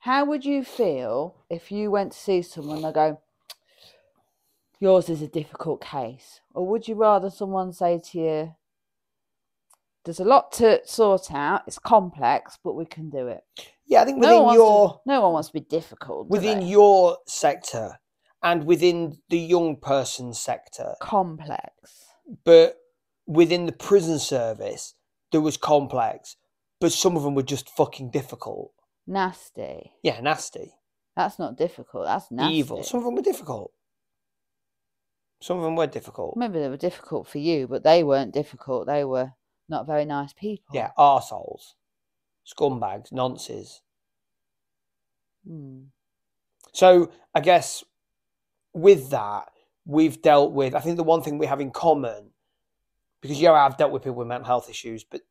how 0.06 0.24
would 0.24 0.46
you 0.46 0.64
feel 0.64 1.36
if 1.50 1.72
you 1.72 1.90
went 1.90 2.12
to 2.12 2.20
see 2.20 2.40
someone 2.44 2.78
and 2.78 2.86
they 2.86 2.92
go, 2.92 3.20
"Yours 4.80 5.10
is 5.10 5.24
a 5.24 5.28
difficult 5.28 5.82
case," 5.82 6.42
or 6.54 6.64
would 6.68 6.88
you 6.88 6.94
rather 6.94 7.32
someone 7.32 7.74
say 7.74 7.98
to 7.98 8.20
you, 8.20 8.56
"There's 10.04 10.20
a 10.20 10.24
lot 10.24 10.52
to 10.54 10.86
sort 10.86 11.32
out. 11.32 11.64
It's 11.66 11.80
complex, 11.80 12.60
but 12.64 12.74
we 12.74 12.86
can 12.86 13.10
do 13.10 13.28
it." 13.28 13.44
Yeah, 13.88 14.04
I 14.04 14.06
think 14.06 14.20
No 14.20 14.28
within 14.28 14.44
one, 14.44 14.54
your 14.54 14.90
to, 14.90 15.00
no 15.08 15.22
one 15.22 15.34
wants 15.34 15.50
to 15.50 15.54
be 15.54 15.60
difficult. 15.62 16.28
within 16.28 16.60
they? 16.60 16.68
your 16.68 17.18
sector 17.26 18.00
and 18.44 18.66
within 18.68 19.24
the 19.30 19.40
young 19.40 19.76
person 19.76 20.36
sector, 20.36 20.94
complex. 21.02 22.06
but 22.44 22.78
within 23.26 23.66
the 23.66 23.72
prison 23.72 24.20
service, 24.20 24.94
there 25.32 25.42
was 25.42 25.58
complex, 25.58 26.38
but 26.80 26.92
some 26.92 27.18
of 27.18 27.24
them 27.24 27.34
were 27.34 27.50
just 27.56 27.72
fucking 27.72 28.12
difficult. 28.12 28.72
Nasty. 29.08 29.92
Yeah, 30.02 30.20
nasty, 30.20 30.74
That's 31.16 31.38
not 31.38 31.58
difficult. 31.58 32.06
That's 32.06 32.32
nasty. 32.32 32.56
evil. 32.56 32.84
Some 32.84 33.00
of 33.00 33.06
them 33.06 33.16
were 33.16 33.22
difficult. 33.22 33.72
Some 35.42 35.58
of 35.58 35.64
them 35.64 35.76
were 35.76 35.88
difficult. 35.88 36.36
Maybe 36.38 36.60
they 36.60 36.70
were 36.70 36.78
difficult 36.78 37.28
for 37.28 37.38
you, 37.38 37.68
but 37.68 37.84
they 37.84 38.04
weren't 38.04 38.34
difficult. 38.34 38.88
They 38.88 39.04
were 39.04 39.34
not 39.70 39.86
very 39.86 40.06
nice 40.06 40.34
people. 40.34 40.74
Yeah, 40.74 40.92
arseholes, 40.98 41.74
scumbags, 42.46 43.12
nonces. 43.12 43.82
Hmm. 45.48 45.84
So 46.74 47.12
I 47.34 47.42
guess 47.42 47.84
with 48.74 49.12
that, 49.12 49.52
we've 49.86 50.22
dealt 50.22 50.52
with. 50.52 50.74
I 50.74 50.80
think 50.80 50.98
the 50.98 51.04
one 51.04 51.22
thing 51.22 51.38
we 51.38 51.46
have 51.46 51.62
in 51.62 51.72
common, 51.72 52.32
because 53.22 53.40
yeah, 53.40 53.52
I've 53.52 53.78
dealt 53.78 53.92
with 53.92 54.04
people 54.04 54.16
with 54.16 54.28
mental 54.28 54.48
health 54.48 54.70
issues, 54.70 55.04
but 55.04 55.22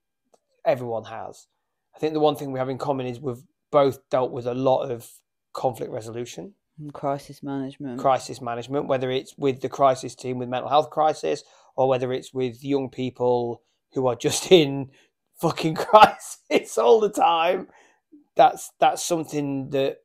everyone 0.65 1.05
has. 1.05 1.49
I 1.95 1.99
think 1.99 2.13
the 2.13 2.21
one 2.21 2.37
thing 2.37 2.53
we 2.53 2.59
have 2.59 2.69
in 2.69 2.79
common 2.79 3.07
is 3.07 3.21
we've 3.21 3.43
both 3.75 3.99
dealt 4.09 4.31
with 4.31 4.47
a 4.47 4.55
lot 4.55 4.89
of 4.89 5.11
conflict 5.53 5.91
resolution, 5.93 6.55
And 6.79 6.95
crisis 6.95 7.43
management. 7.43 7.99
crisis 8.01 8.41
management, 8.41 8.87
whether 8.87 9.11
it's 9.11 9.35
with 9.37 9.61
the 9.63 9.69
crisis 9.69 10.15
team 10.15 10.39
with 10.39 10.49
mental 10.49 10.69
health 10.71 10.91
crisis 10.91 11.43
or 11.77 11.89
whether 11.89 12.13
it's 12.13 12.33
with 12.33 12.63
young 12.63 12.89
people 12.89 13.63
who 13.95 14.07
are 14.07 14.15
just 14.15 14.53
in 14.61 14.91
fucking 15.41 15.75
crisis 15.87 16.79
all 16.79 17.01
the 17.01 17.11
time. 17.11 17.67
That's 18.37 18.71
that's 18.79 19.03
something 19.03 19.71
that 19.71 19.99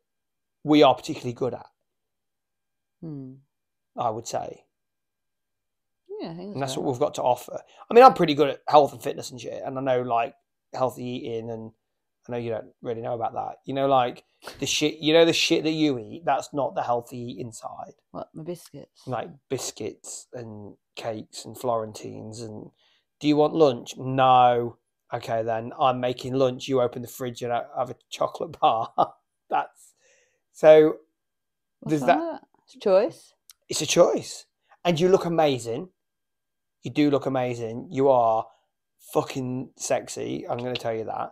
we 0.63 0.81
are 0.83 0.95
particularly 0.95 1.33
good 1.33 1.53
at. 1.53 1.67
Hmm. 3.01 3.33
I 3.95 4.09
would 4.09 4.27
say. 4.27 4.63
Yeah, 6.19 6.31
I 6.31 6.35
think 6.35 6.53
and 6.53 6.61
that's 6.61 6.73
so. 6.73 6.81
what 6.81 6.91
we've 6.91 6.99
got 6.99 7.15
to 7.15 7.23
offer. 7.23 7.59
I 7.89 7.93
mean, 7.93 8.03
I'm 8.03 8.13
pretty 8.13 8.33
good 8.33 8.49
at 8.49 8.61
health 8.67 8.93
and 8.93 9.01
fitness 9.01 9.31
and 9.31 9.39
shit, 9.39 9.61
and 9.63 9.77
I 9.77 9.81
know 9.81 10.01
like 10.01 10.33
healthy 10.73 11.03
eating, 11.05 11.49
and 11.49 11.71
I 12.29 12.31
know 12.33 12.37
you 12.37 12.51
don't 12.51 12.67
really 12.83 13.01
know 13.01 13.15
about 13.15 13.33
that. 13.33 13.55
You 13.65 13.73
know, 13.73 13.87
like 13.87 14.23
the 14.59 14.65
shit, 14.67 14.99
you 14.99 15.13
know, 15.13 15.25
the 15.25 15.33
shit 15.33 15.63
that 15.63 15.71
you 15.71 15.97
eat, 15.97 16.23
that's 16.25 16.53
not 16.53 16.75
the 16.75 16.83
healthy 16.83 17.35
inside. 17.39 17.93
What 18.11 18.29
my 18.35 18.43
biscuits? 18.43 19.01
Like 19.07 19.29
biscuits 19.49 20.27
and 20.33 20.75
cakes 20.95 21.43
and 21.43 21.57
Florentines. 21.57 22.41
And 22.41 22.69
do 23.19 23.27
you 23.27 23.35
want 23.35 23.55
lunch? 23.55 23.95
No. 23.97 24.77
Okay, 25.11 25.41
then 25.41 25.71
I'm 25.79 25.99
making 25.99 26.33
lunch. 26.35 26.67
You 26.67 26.81
open 26.81 27.01
the 27.01 27.07
fridge 27.07 27.41
and 27.41 27.51
I 27.51 27.63
have 27.77 27.89
a 27.89 27.95
chocolate 28.11 28.57
bar. 28.61 28.93
that's 29.49 29.93
so. 30.53 30.97
What's 31.79 31.93
does 31.93 32.01
that- 32.05 32.17
that? 32.19 32.41
It's 32.65 32.75
a 32.75 32.79
choice. 32.79 33.33
it's 33.67 33.81
a 33.81 33.85
choice. 33.87 34.45
And 34.85 34.99
you 34.99 35.09
look 35.09 35.25
amazing. 35.25 35.89
You 36.83 36.91
do 36.91 37.09
look 37.09 37.25
amazing. 37.25 37.87
You 37.89 38.09
are 38.09 38.45
fucking 39.13 39.71
sexy. 39.75 40.45
I'm 40.47 40.59
going 40.59 40.75
to 40.75 40.79
tell 40.81 40.93
you 40.93 41.05
that. 41.05 41.31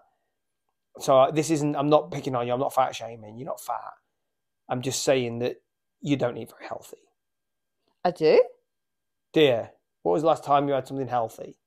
So 1.00 1.30
this 1.34 1.50
isn't, 1.52 1.76
I'm 1.76 1.90
not 1.90 2.12
picking 2.12 2.36
on 2.36 2.48
you. 2.48 2.54
I'm 2.54 2.60
not 2.60 2.74
fat 2.74 2.96
shaming. 2.96 3.38
You're 3.38 3.46
not 3.48 3.62
fat. 3.62 3.94
I'm 4.70 4.82
just 4.82 5.04
saying 5.04 5.40
that 5.40 5.58
you 6.02 6.18
don't 6.18 6.38
eat 6.38 6.52
very 6.52 6.68
healthy. 6.68 6.98
I 8.04 8.12
do. 8.12 8.42
Dear, 9.34 9.72
what 10.04 10.14
was 10.14 10.22
the 10.22 10.28
last 10.28 10.44
time 10.44 10.68
you 10.68 10.74
had 10.74 10.88
something 10.88 11.08
healthy? 11.08 11.58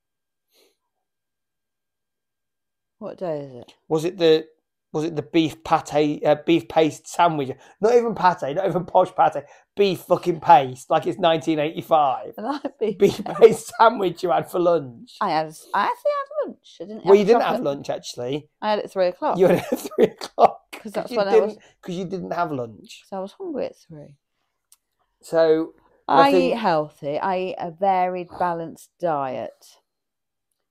What 2.99 3.19
day 3.19 3.41
is 3.41 3.55
it? 3.55 3.73
Was 3.89 4.05
it 4.05 4.19
the 4.19 4.47
was 4.93 5.05
it 5.05 5.15
the 5.17 5.23
beef 5.23 5.63
pate 5.63 6.25
uh, 6.25 6.37
beef 6.45 6.69
paste 6.69 7.09
sandwich? 7.09 7.51
Not 7.81 7.95
even 7.95 8.15
pate, 8.15 8.57
not 8.57 8.67
even 8.67 8.85
posh 8.85 9.11
pate. 9.17 9.45
Beef 9.77 10.01
fucking 10.01 10.41
paste, 10.41 10.91
like 10.91 11.07
it's 11.07 11.19
1985. 11.19 12.35
I 12.37 12.43
like 12.43 12.79
beef. 12.79 12.99
Beef 12.99 13.25
paste 13.25 13.73
sandwich 13.79 14.23
you 14.23 14.31
had 14.31 14.51
for 14.51 14.59
lunch. 14.59 15.17
I 15.21 15.31
had. 15.31 15.55
I 15.73 15.85
actually 15.85 16.11
had 16.11 16.40
lunch. 16.61 16.77
I 16.81 16.85
didn't. 16.85 17.05
Well, 17.07 17.15
you 17.15 17.25
didn't 17.25 17.43
have 17.43 17.61
lunch 17.63 17.91
actually. 17.91 18.49
I 18.61 18.71
had 18.71 18.79
it 18.81 18.85
at 18.87 18.93
three 18.93 19.07
o'clock. 19.09 19.39
You 19.39 19.47
had 19.47 19.57
it 19.59 19.65
at 19.73 19.79
three 19.81 20.05
o'clock 20.07 20.61
because 20.71 20.93
that's 20.93 21.11
when 21.13 21.29
I 21.29 21.39
was- 21.41 21.57
because 21.81 21.95
you 21.97 22.05
didn't 22.05 22.33
have 22.33 22.53
lunch. 22.53 23.05
So 23.09 23.17
I 23.17 23.21
was 23.21 23.33
hungry 23.33 23.67
at 23.67 23.77
three. 23.77 24.17
So 25.23 25.75
I 26.09 26.35
eat 26.35 26.57
healthy. 26.57 27.19
I 27.19 27.39
eat 27.39 27.57
a 27.59 27.71
varied, 27.71 28.29
balanced 28.39 28.91
diet. 29.01 29.67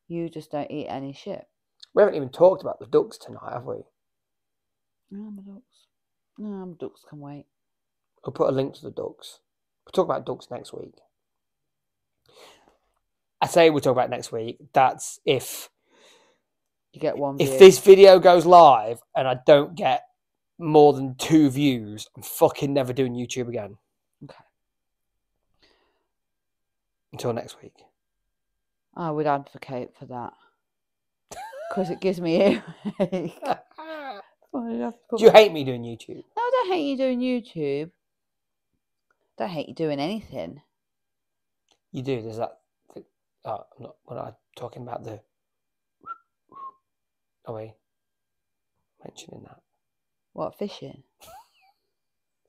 You 0.07 0.27
just 0.29 0.51
don't 0.51 0.69
eat 0.71 0.87
any 0.87 1.13
shit. 1.13 1.47
we 1.93 2.01
haven't 2.01 2.15
even 2.15 2.29
talked 2.29 2.61
about 2.63 2.79
the 2.79 2.87
ducks 2.87 3.17
tonight, 3.17 3.53
have 3.53 3.65
we? 3.65 3.83
No, 5.11 5.29
my 5.31 5.41
ducks. 5.43 5.85
No, 6.37 6.47
my 6.65 6.73
ducks 6.79 7.03
can 7.07 7.19
wait. 7.19 7.45
I'll 8.25 8.31
put 8.33 8.49
a 8.49 8.51
link 8.51 8.73
to 8.75 8.81
the 8.81 8.91
ducks. 8.91 9.39
We'll 9.85 9.91
talk 9.93 10.05
about 10.05 10.25
ducks 10.25 10.47
next 10.51 10.73
week. 10.73 10.95
I 13.41 13.47
say 13.47 13.69
we'll 13.69 13.79
talk 13.81 13.93
about 13.93 14.09
next 14.09 14.31
week. 14.31 14.57
That's 14.73 15.19
if 15.25 15.69
You 16.93 17.01
get 17.01 17.17
one. 17.17 17.37
if 17.39 17.49
view. 17.49 17.59
this 17.59 17.79
video 17.79 18.19
goes 18.19 18.45
live 18.45 18.99
and 19.15 19.27
I 19.27 19.37
don't 19.45 19.75
get 19.75 20.03
more 20.57 20.93
than 20.93 21.15
two 21.15 21.49
views, 21.49 22.07
I'm 22.15 22.23
fucking 22.23 22.73
never 22.73 22.93
doing 22.93 23.13
YouTube 23.13 23.47
again. 23.47 23.77
Okay. 24.23 24.35
Until 27.13 27.33
next 27.33 27.61
week. 27.61 27.75
I 28.95 29.11
would 29.11 29.27
advocate 29.27 29.89
for 29.97 30.05
that 30.07 30.33
because 31.69 31.89
it 31.89 32.01
gives 32.01 32.19
me 32.19 32.61
earache. 32.99 33.39
You'd 34.53 34.81
have 34.81 34.93
to 34.93 34.99
put 35.09 35.19
Do 35.19 35.25
you 35.25 35.31
hate 35.31 35.51
me 35.51 35.63
doing 35.63 35.83
YouTube? 35.83 36.23
No, 36.35 36.41
I 36.41 36.49
don't 36.51 36.73
hate 36.73 36.83
you 36.83 36.97
doing 36.97 37.19
YouTube. 37.19 37.91
I 39.37 39.43
don't 39.43 39.49
hate 39.49 39.69
you 39.69 39.75
doing 39.75 39.99
anything. 39.99 40.61
You 41.91 42.01
do. 42.01 42.21
There's 42.21 42.37
that. 42.37 42.59
Oh, 43.45 43.65
I'm 43.77 43.83
not. 43.83 43.95
We're 44.07 44.15
not 44.15 44.37
talking 44.55 44.83
about 44.83 45.03
the. 45.03 45.21
Oh, 47.49 47.53
Are 47.53 47.61
we 47.61 47.73
mentioning 49.03 49.41
that? 49.43 49.59
What 50.33 50.57
fishing? 50.57 51.03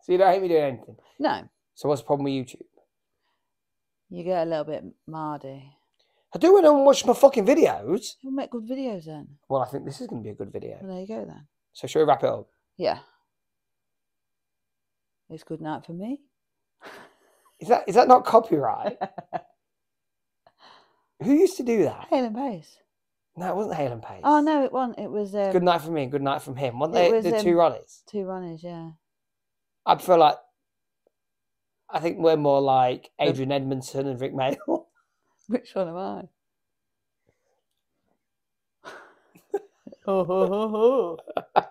So 0.02 0.12
you 0.12 0.18
don't 0.18 0.32
hate 0.32 0.40
me 0.40 0.48
doing 0.48 0.62
anything. 0.62 0.96
No, 1.18 1.46
So 1.74 1.86
what's 1.86 2.00
the 2.00 2.06
problem 2.06 2.24
with 2.24 2.32
YouTube? 2.32 2.62
you 4.08 4.24
get 4.24 4.46
a 4.46 4.48
little 4.50 4.64
bit 4.64 4.82
mardy. 5.06 5.70
I 6.34 6.38
do 6.38 6.54
want 6.54 6.64
to 6.64 6.72
watch 6.72 7.04
my 7.04 7.12
fucking 7.12 7.44
videos. 7.44 8.14
You'll 8.22 8.32
make 8.32 8.50
good 8.50 8.66
videos 8.66 9.04
then. 9.04 9.28
Well, 9.48 9.60
I 9.60 9.66
think 9.66 9.84
this 9.84 10.00
is 10.00 10.06
going 10.06 10.22
to 10.22 10.24
be 10.26 10.30
a 10.30 10.34
good 10.34 10.50
video. 10.50 10.78
Well, 10.80 10.92
there 10.92 11.00
you 11.02 11.06
go 11.06 11.26
then. 11.26 11.46
So 11.74 11.86
shall 11.86 12.00
we 12.02 12.08
wrap 12.08 12.22
it 12.24 12.30
up? 12.30 12.48
Yeah. 12.78 13.00
It's 15.28 15.44
good 15.44 15.60
night 15.60 15.84
for 15.84 15.92
me. 15.92 16.20
Is 17.60 17.68
that 17.68 17.84
is 17.86 17.94
that 17.94 18.08
not 18.08 18.24
copyright? 18.24 18.96
Who 21.22 21.32
used 21.34 21.58
to 21.58 21.62
do 21.62 21.84
that? 21.84 22.08
And 22.10 22.34
Pace. 22.34 22.78
No, 23.36 23.48
it 23.48 23.56
wasn't 23.56 23.76
Hale 23.76 23.92
and 23.92 24.02
Pace. 24.02 24.20
Oh 24.24 24.40
no, 24.40 24.64
it 24.64 24.72
wasn't. 24.72 24.98
It 24.98 25.10
was 25.10 25.34
um, 25.34 25.52
Good 25.52 25.62
night 25.62 25.80
from 25.80 25.94
me 25.94 26.02
and 26.02 26.12
good 26.12 26.22
night 26.22 26.42
from 26.42 26.56
him. 26.56 26.78
Weren't 26.78 26.92
they 26.92 27.10
was, 27.10 27.24
the 27.24 27.40
two 27.40 27.60
um, 27.60 27.72
Ronnies? 27.72 28.02
two 28.06 28.24
runners. 28.24 28.62
Yeah. 28.62 28.90
I 29.86 29.94
prefer 29.94 30.18
like. 30.18 30.36
I 31.88 31.98
think 32.00 32.18
we're 32.18 32.36
more 32.36 32.60
like 32.60 33.10
Adrian 33.20 33.50
Edmondson 33.50 34.06
and 34.06 34.20
Rik 34.20 34.32
Mayall. 34.32 34.86
Which 35.48 35.74
one 35.74 35.88
am 35.88 35.96
I? 35.96 36.22
oh, 40.06 40.24
ho, 40.24 40.46
ho, 40.46 41.18
ho. 41.56 41.64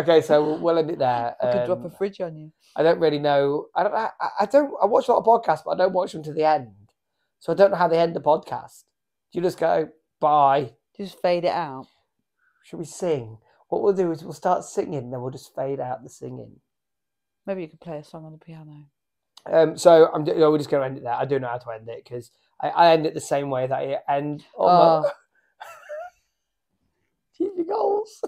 okay, 0.00 0.20
so 0.20 0.56
we'll, 0.56 0.78
end 0.78 0.90
it 0.90 0.98
there. 0.98 1.36
I 1.40 1.52
could 1.52 1.66
drop 1.66 1.82
a 1.82 1.84
Um, 1.84 1.90
fridge 1.90 2.20
on 2.20 2.36
you. 2.36 2.52
I 2.74 2.82
don't 2.82 2.98
really 2.98 3.20
know. 3.20 3.66
I 3.74 3.82
don't. 3.84 3.94
I, 3.94 4.10
I 4.40 4.46
don't. 4.46 4.72
I 4.82 4.86
watch 4.86 5.08
a 5.08 5.12
lot 5.12 5.18
of 5.18 5.24
podcasts, 5.24 5.62
but 5.64 5.72
I 5.72 5.76
don't 5.76 5.92
watch 5.92 6.12
them 6.12 6.22
to 6.24 6.32
the 6.32 6.44
end, 6.44 6.74
so 7.38 7.52
I 7.52 7.56
don't 7.56 7.70
know 7.70 7.76
how 7.76 7.88
they 7.88 7.98
end 7.98 8.16
the 8.16 8.20
podcast. 8.20 8.84
Do 9.32 9.38
you 9.38 9.42
just 9.42 9.58
go 9.58 9.88
bye? 10.20 10.72
Just 10.96 11.20
fade 11.20 11.44
it 11.44 11.52
out. 11.52 11.86
Should 12.64 12.78
we 12.78 12.84
sing? 12.84 13.38
What 13.68 13.82
we'll 13.82 13.92
do 13.92 14.10
is 14.12 14.22
we'll 14.24 14.32
start 14.32 14.64
singing, 14.64 15.10
then 15.10 15.20
we'll 15.20 15.30
just 15.30 15.54
fade 15.54 15.80
out 15.80 16.02
the 16.02 16.08
singing. 16.08 16.60
Maybe 17.46 17.62
you 17.62 17.68
could 17.68 17.80
play 17.80 17.98
a 17.98 18.04
song 18.04 18.24
on 18.24 18.32
the 18.32 18.38
piano. 18.38 18.86
Um, 19.50 19.76
so 19.78 20.10
I'm. 20.12 20.24
ju- 20.26 20.34
We're 20.36 20.58
just 20.58 20.70
going 20.70 20.82
to 20.82 20.86
end 20.86 20.98
it 20.98 21.04
there. 21.04 21.12
I 21.14 21.24
don't 21.24 21.40
know 21.42 21.48
how 21.48 21.58
to 21.58 21.70
end 21.70 21.88
it 21.88 22.02
because 22.04 22.30
I, 22.60 22.68
I 22.68 22.90
end 22.92 23.06
it 23.06 23.14
the 23.14 23.20
same 23.20 23.48
way 23.50 23.66
that 23.66 23.74
I 23.78 23.98
end. 24.16 24.44
on 24.56 25.02
my- 25.02 25.08
Oh. 25.08 25.12
Goals. 27.68 28.22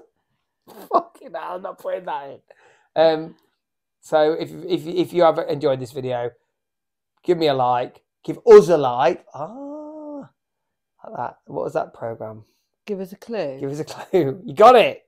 Fucking 0.92 1.32
hell, 1.34 1.56
I'm 1.56 1.62
not 1.62 1.78
putting 1.78 2.04
that 2.04 2.30
in. 2.30 2.40
Um, 2.94 3.36
so 4.00 4.32
if 4.32 4.50
if 4.50 4.86
if 4.86 5.12
you 5.12 5.22
have 5.22 5.38
enjoyed 5.38 5.80
this 5.80 5.92
video, 5.92 6.30
give 7.24 7.38
me 7.38 7.46
a 7.48 7.54
like. 7.54 8.02
Give 8.22 8.38
us 8.46 8.68
a 8.68 8.76
like. 8.76 9.24
Ah, 9.34 9.46
like 9.46 9.79
that. 11.16 11.38
What 11.46 11.64
was 11.64 11.72
that 11.74 11.94
program? 11.94 12.44
Give 12.86 13.00
us 13.00 13.12
a 13.12 13.16
clue. 13.16 13.58
Give 13.60 13.70
us 13.70 13.80
a 13.80 13.84
clue. 14.10 14.42
You 14.44 14.54
got 14.54 14.76
it. 14.76 15.02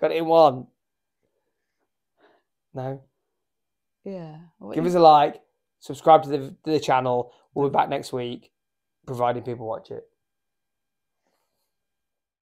Got 0.00 0.12
it 0.12 0.18
in 0.18 0.26
one. 0.26 0.66
No. 2.74 3.00
yeah. 4.04 4.36
What 4.58 4.74
Give 4.74 4.84
you- 4.84 4.90
us 4.90 4.96
a 4.96 5.00
like. 5.00 5.40
Subscribe 5.80 6.22
to 6.24 6.28
the 6.28 6.38
to 6.38 6.70
the 6.70 6.80
channel. 6.80 7.32
We'll 7.54 7.68
be 7.68 7.72
back 7.72 7.88
next 7.88 8.12
week, 8.12 8.50
providing 9.06 9.42
people 9.42 9.66
watch 9.66 9.90
it. 9.90 10.04